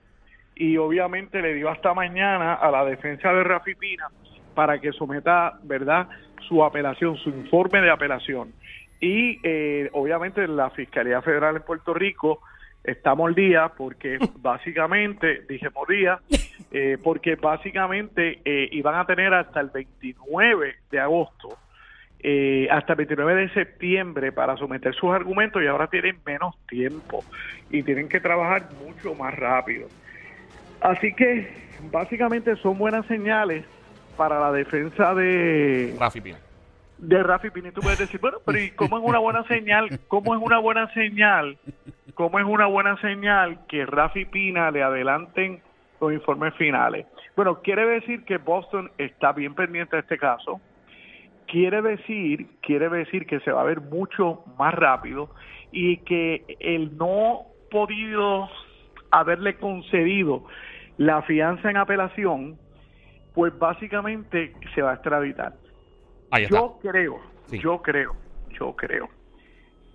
y 0.56 0.78
obviamente 0.78 1.42
le 1.42 1.54
dio 1.56 1.70
hasta 1.70 1.94
mañana 1.94 2.54
a 2.54 2.72
la 2.72 2.86
defensa 2.86 3.34
de 3.34 3.44
Rafi 3.44 3.76
Pina 3.76 4.08
para 4.54 4.80
que 4.80 4.94
someta, 4.94 5.60
¿verdad?, 5.64 6.08
su 6.48 6.64
apelación, 6.64 7.18
su 7.18 7.32
informe 7.32 7.82
de 7.82 7.92
apelación. 7.92 8.54
Y 9.02 9.42
eh, 9.44 9.90
obviamente 9.92 10.48
la 10.48 10.70
Fiscalía 10.70 11.22
Federal 11.22 11.58
en 11.58 11.64
Puerto 11.64 11.94
Rico 11.94 12.40
está 12.82 13.14
mordida 13.14 13.74
porque 13.76 14.18
básicamente, 14.40 15.42
dije 15.50 15.70
mordida, 15.70 16.22
eh, 16.72 16.98
porque 17.04 17.36
básicamente 17.36 18.40
eh, 18.46 18.70
iban 18.72 18.96
a 18.96 19.06
tener 19.06 19.34
hasta 19.34 19.60
el 19.60 19.70
29 19.70 20.76
de 20.90 21.00
agosto, 21.02 21.58
eh, 22.28 22.68
hasta 22.72 22.94
el 22.94 22.98
29 22.98 23.36
de 23.36 23.50
septiembre 23.50 24.32
para 24.32 24.58
someter 24.58 24.96
sus 24.96 25.14
argumentos 25.14 25.62
y 25.62 25.68
ahora 25.68 25.86
tienen 25.86 26.18
menos 26.26 26.56
tiempo 26.68 27.24
y 27.70 27.84
tienen 27.84 28.10
que 28.10 28.20
trabajar 28.20 28.68
mucho 28.84 29.14
más 29.14 29.36
rápido. 29.36 29.88
Así 30.82 31.14
que 31.14 31.48
básicamente 31.92 32.56
son 32.56 32.80
buenas 32.80 33.06
señales 33.06 33.64
para 34.18 34.40
la 34.40 34.52
defensa 34.52 35.14
de 35.14 35.96
Rafi 36.00 36.22
Pina. 36.22 36.40
de 36.98 37.22
Rafi 37.22 37.52
Pina. 37.52 37.68
Y 37.68 37.74
tú 37.74 37.82
puedes 37.82 38.00
decir, 38.00 38.20
bueno, 38.20 38.40
pero 38.44 38.58
¿y 38.58 38.72
cómo 38.72 38.98
es 38.98 39.04
una 39.06 39.20
buena 39.20 39.44
señal? 39.44 40.00
¿Cómo 40.08 40.34
es 40.34 40.42
una 40.42 40.58
buena 40.58 40.92
señal? 40.96 41.60
¿Cómo 42.16 42.40
es 42.40 42.46
una 42.46 42.66
buena 42.66 43.00
señal 43.02 43.60
que 43.68 43.86
Rafi 43.86 44.26
Pina 44.26 44.72
le 44.72 44.82
adelanten 44.82 45.62
los 46.02 46.12
informes 46.12 46.56
finales? 46.56 47.06
Bueno, 47.36 47.62
quiere 47.62 47.86
decir 47.86 48.26
que 48.26 48.38
Boston 48.38 48.90
está 48.98 49.32
bien 49.32 49.54
pendiente 49.54 49.96
de 49.96 50.02
este 50.02 50.18
caso. 50.18 50.60
Quiere 51.56 51.82
decir, 51.82 52.48
quiere 52.62 52.90
decir 52.90 53.26
que 53.26 53.40
se 53.40 53.50
va 53.50 53.62
a 53.62 53.64
ver 53.64 53.80
mucho 53.80 54.44
más 54.60 54.74
rápido 54.74 55.30
y 55.72 56.00
que 56.00 56.44
el 56.60 56.98
no 56.98 57.44
podido 57.72 58.50
haberle 59.10 59.56
concedido 59.56 60.44
la 60.98 61.22
fianza 61.22 61.70
en 61.70 61.78
apelación, 61.78 62.58
pues 63.34 63.58
básicamente 63.58 64.54
se 64.74 64.82
va 64.82 64.92
a 64.92 64.94
extraditar. 64.96 65.54
Ahí 66.30 66.44
está. 66.44 66.58
Yo 66.58 66.78
creo, 66.82 67.22
Sí. 67.46 67.58
yo 67.60 67.82
creo, 67.82 68.18
yo 68.60 68.76
creo 68.76 69.08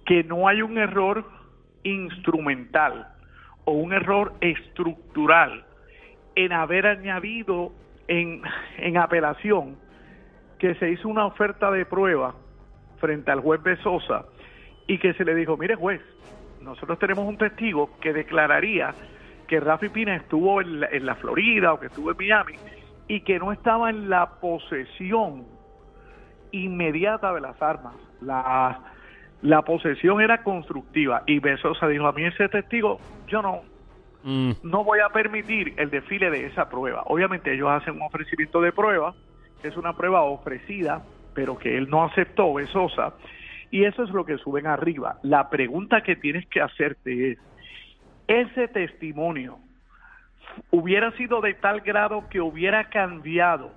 que 0.07 0.25
no 0.25 0.49
hay 0.49 0.63
un 0.63 0.79
error 0.79 1.27
instrumental 1.83 3.07
o 3.67 3.73
un 3.73 3.93
error 3.93 4.33
estructural 4.41 5.67
en 6.37 6.55
haber 6.55 6.87
añadido 6.87 7.71
en, 8.09 8.41
en 8.79 8.97
apelación 8.97 9.77
que 10.61 10.75
se 10.77 10.91
hizo 10.91 11.09
una 11.09 11.27
oferta 11.27 11.71
de 11.71 11.85
prueba 11.85 12.35
frente 12.99 13.31
al 13.31 13.41
juez 13.41 13.63
Besosa 13.63 14.27
y 14.87 14.99
que 14.99 15.15
se 15.15 15.25
le 15.25 15.35
dijo, 15.35 15.57
mire 15.57 15.75
juez, 15.75 16.01
nosotros 16.61 16.99
tenemos 16.99 17.27
un 17.27 17.39
testigo 17.39 17.91
que 18.01 18.13
declararía 18.13 18.95
que 19.49 19.59
Rafi 19.59 19.89
Pina 19.89 20.15
estuvo 20.15 20.61
en 20.61 20.81
la, 20.81 20.89
en 20.93 21.07
la 21.07 21.17
Florida 21.17 21.73
o 21.73 21.81
que 21.81 21.87
estuvo 21.87 22.11
en 22.13 22.17
Miami 22.19 22.55
y 23.09 23.23
que 23.23 23.39
no 23.39 23.51
estaba 23.53 23.91
en 23.91 24.09
la 24.09 24.39
posesión 24.39 25.47
inmediata 26.53 27.33
de 27.33 27.41
las 27.41 27.61
armas. 27.61 27.95
La, 28.21 28.81
la 29.43 29.63
posesión 29.63 30.21
era 30.21 30.43
constructiva 30.45 31.23
y 31.27 31.41
Besosa 31.41 31.89
dijo, 31.89 32.07
a 32.07 32.13
mí 32.13 32.25
ese 32.25 32.49
testigo, 32.49 33.01
yo 33.27 33.41
no, 33.41 33.63
Mm, 34.23 34.51
no 34.65 34.85
voy 34.85 35.01
a 35.01 35.09
permitir 35.09 35.75
el 35.79 35.91
desfile 35.91 36.31
de 36.31 36.47
esa 36.47 36.69
prueba. 36.69 37.03
Obviamente 37.07 37.53
ellos 37.53 37.71
hacen 37.71 37.95
un 37.95 38.03
ofrecimiento 38.03 38.61
de 38.61 38.73
prueba, 38.73 39.15
es 39.69 39.77
una 39.77 39.97
prueba 39.97 40.23
ofrecida, 40.23 41.03
pero 41.35 41.59
que 41.59 41.77
él 41.77 41.89
no 41.89 42.05
aceptó, 42.05 42.55
Besosa, 42.55 43.15
y 43.71 43.85
eso 43.85 44.03
es 44.03 44.11
lo 44.11 44.25
que 44.25 44.39
suben 44.39 44.67
arriba. 44.67 45.19
La 45.23 45.49
pregunta 45.49 46.03
que 46.03 46.17
tienes 46.17 46.47
que 46.47 46.61
hacerte 46.61 47.33
es, 47.33 47.39
¿ese 48.27 48.69
testimonio 48.69 49.59
hubiera 50.71 51.13
sido 51.13 51.41
de 51.41 51.55
tal 51.55 51.81
grado 51.81 52.29
que 52.29 52.41
hubiera 52.41 52.89
cambiado 52.89 53.73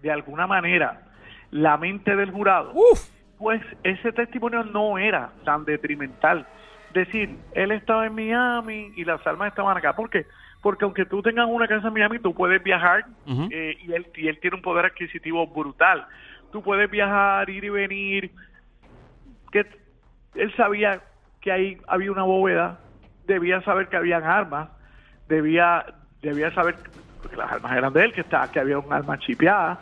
de 0.00 0.10
alguna 0.10 0.46
manera 0.46 1.02
la 1.50 1.76
mente 1.76 2.16
del 2.16 2.30
jurado? 2.30 2.72
Uf. 2.74 3.10
pues 3.38 3.62
ese 3.82 4.12
testimonio 4.12 4.64
no 4.64 4.96
era 4.98 5.32
tan 5.44 5.64
detrimental. 5.64 6.46
Decir, 6.94 7.36
él 7.52 7.72
estaba 7.72 8.06
en 8.06 8.14
Miami 8.14 8.92
y 8.96 9.04
las 9.04 9.26
armas 9.26 9.48
estaban 9.48 9.76
acá. 9.76 9.94
¿Por 9.94 10.08
qué? 10.08 10.22
Porque 10.22 10.43
aunque 10.80 11.04
tú 11.04 11.22
tengas 11.22 11.46
una 11.48 11.68
casa 11.68 11.88
en 11.88 11.94
Miami, 11.94 12.18
tú 12.18 12.34
puedes 12.34 12.62
viajar 12.62 13.04
eh, 13.26 13.76
y, 13.82 13.92
él, 13.92 14.06
y 14.14 14.28
él 14.28 14.38
tiene 14.40 14.56
un 14.56 14.62
poder 14.62 14.86
adquisitivo 14.86 15.46
brutal. 15.46 16.06
Tú 16.52 16.62
puedes 16.62 16.90
viajar, 16.90 17.50
ir 17.50 17.64
y 17.64 17.68
venir. 17.68 18.30
Que 19.52 19.66
él 20.34 20.54
sabía 20.56 21.00
que 21.40 21.52
ahí 21.52 21.78
había 21.86 22.10
una 22.10 22.22
bóveda, 22.22 22.80
debía 23.26 23.60
saber 23.62 23.88
que 23.88 23.96
habían 23.96 24.24
armas, 24.24 24.70
debía 25.28 25.84
debía 26.22 26.50
saber 26.54 26.76
que 27.28 27.36
las 27.36 27.52
armas 27.52 27.76
eran 27.76 27.92
de 27.92 28.04
él, 28.04 28.12
que 28.14 28.22
está, 28.22 28.50
que 28.50 28.60
había 28.60 28.78
un 28.78 28.92
arma 28.92 29.18
chipeada. 29.18 29.78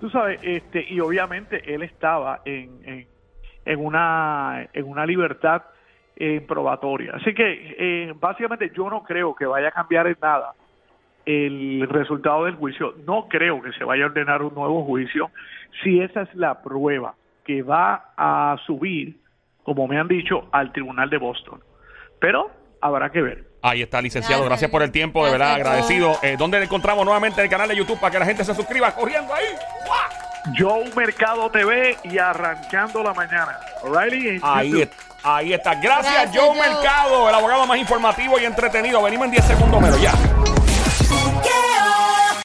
Tú 0.00 0.10
sabes, 0.10 0.38
este 0.42 0.84
y 0.86 1.00
obviamente 1.00 1.74
él 1.74 1.82
estaba 1.82 2.40
en, 2.44 2.80
en, 2.84 3.06
en 3.64 3.84
una 3.84 4.68
en 4.72 4.86
una 4.86 5.06
libertad 5.06 5.62
eh, 6.16 6.40
probatoria. 6.46 7.12
Así 7.14 7.34
que 7.34 7.76
eh, 7.78 8.12
básicamente 8.18 8.70
yo 8.74 8.88
no 8.88 9.02
creo 9.02 9.34
que 9.34 9.46
vaya 9.46 9.68
a 9.68 9.72
cambiar 9.72 10.06
en 10.06 10.16
nada 10.20 10.54
el 11.26 11.86
resultado 11.88 12.44
del 12.44 12.54
juicio. 12.54 12.94
No 13.06 13.28
creo 13.28 13.62
que 13.62 13.72
se 13.72 13.84
vaya 13.84 14.04
a 14.04 14.06
ordenar 14.06 14.42
un 14.42 14.54
nuevo 14.54 14.84
juicio 14.84 15.30
si 15.82 16.00
esa 16.00 16.22
es 16.22 16.34
la 16.34 16.62
prueba 16.62 17.14
que 17.44 17.62
va 17.62 18.12
a 18.16 18.56
subir, 18.66 19.16
como 19.62 19.86
me 19.86 19.98
han 19.98 20.08
dicho, 20.08 20.48
al 20.52 20.72
Tribunal 20.72 21.10
de 21.10 21.18
Boston. 21.18 21.60
Pero 22.20 22.50
habrá 22.80 23.10
que 23.10 23.22
ver. 23.22 23.44
Ahí 23.62 23.82
está, 23.82 24.00
licenciado. 24.02 24.44
Gracias. 24.44 24.70
Por 24.70 24.82
el 24.82 24.92
tiempo, 24.92 25.24
de 25.24 25.32
verdad, 25.32 25.54
agradecido. 25.54 26.12
Eh, 26.22 26.36
¿Dónde 26.38 26.58
le 26.58 26.66
encontramos 26.66 27.04
nuevamente 27.04 27.40
en 27.40 27.44
el 27.44 27.50
canal 27.50 27.68
de 27.68 27.76
YouTube 27.76 27.98
para 27.98 28.12
que 28.12 28.18
la 28.18 28.26
gente 28.26 28.44
se 28.44 28.54
suscriba? 28.54 28.94
Corriendo 28.94 29.32
ahí. 29.32 29.44
Joe 30.56 30.90
Mercado 30.94 31.50
TV 31.50 31.96
y 32.04 32.18
arrancando 32.18 33.02
la 33.02 33.14
mañana. 33.14 33.58
Ahí, 34.42 34.70
YouTube. 34.70 34.82
es- 34.82 34.90
ahí 35.22 35.52
está. 35.52 35.74
Gracias, 35.76 36.12
Gracias, 36.14 36.36
Joe 36.36 36.48
Joe. 36.56 36.68
Mercado, 36.68 37.28
el 37.28 37.34
abogado 37.34 37.66
más 37.66 37.78
informativo 37.78 38.38
y 38.38 38.44
entretenido. 38.44 39.02
Venimos 39.02 39.26
en 39.26 39.30
10 39.32 39.44
segundos 39.44 39.80
menos 39.80 40.00
ya. 40.00 40.12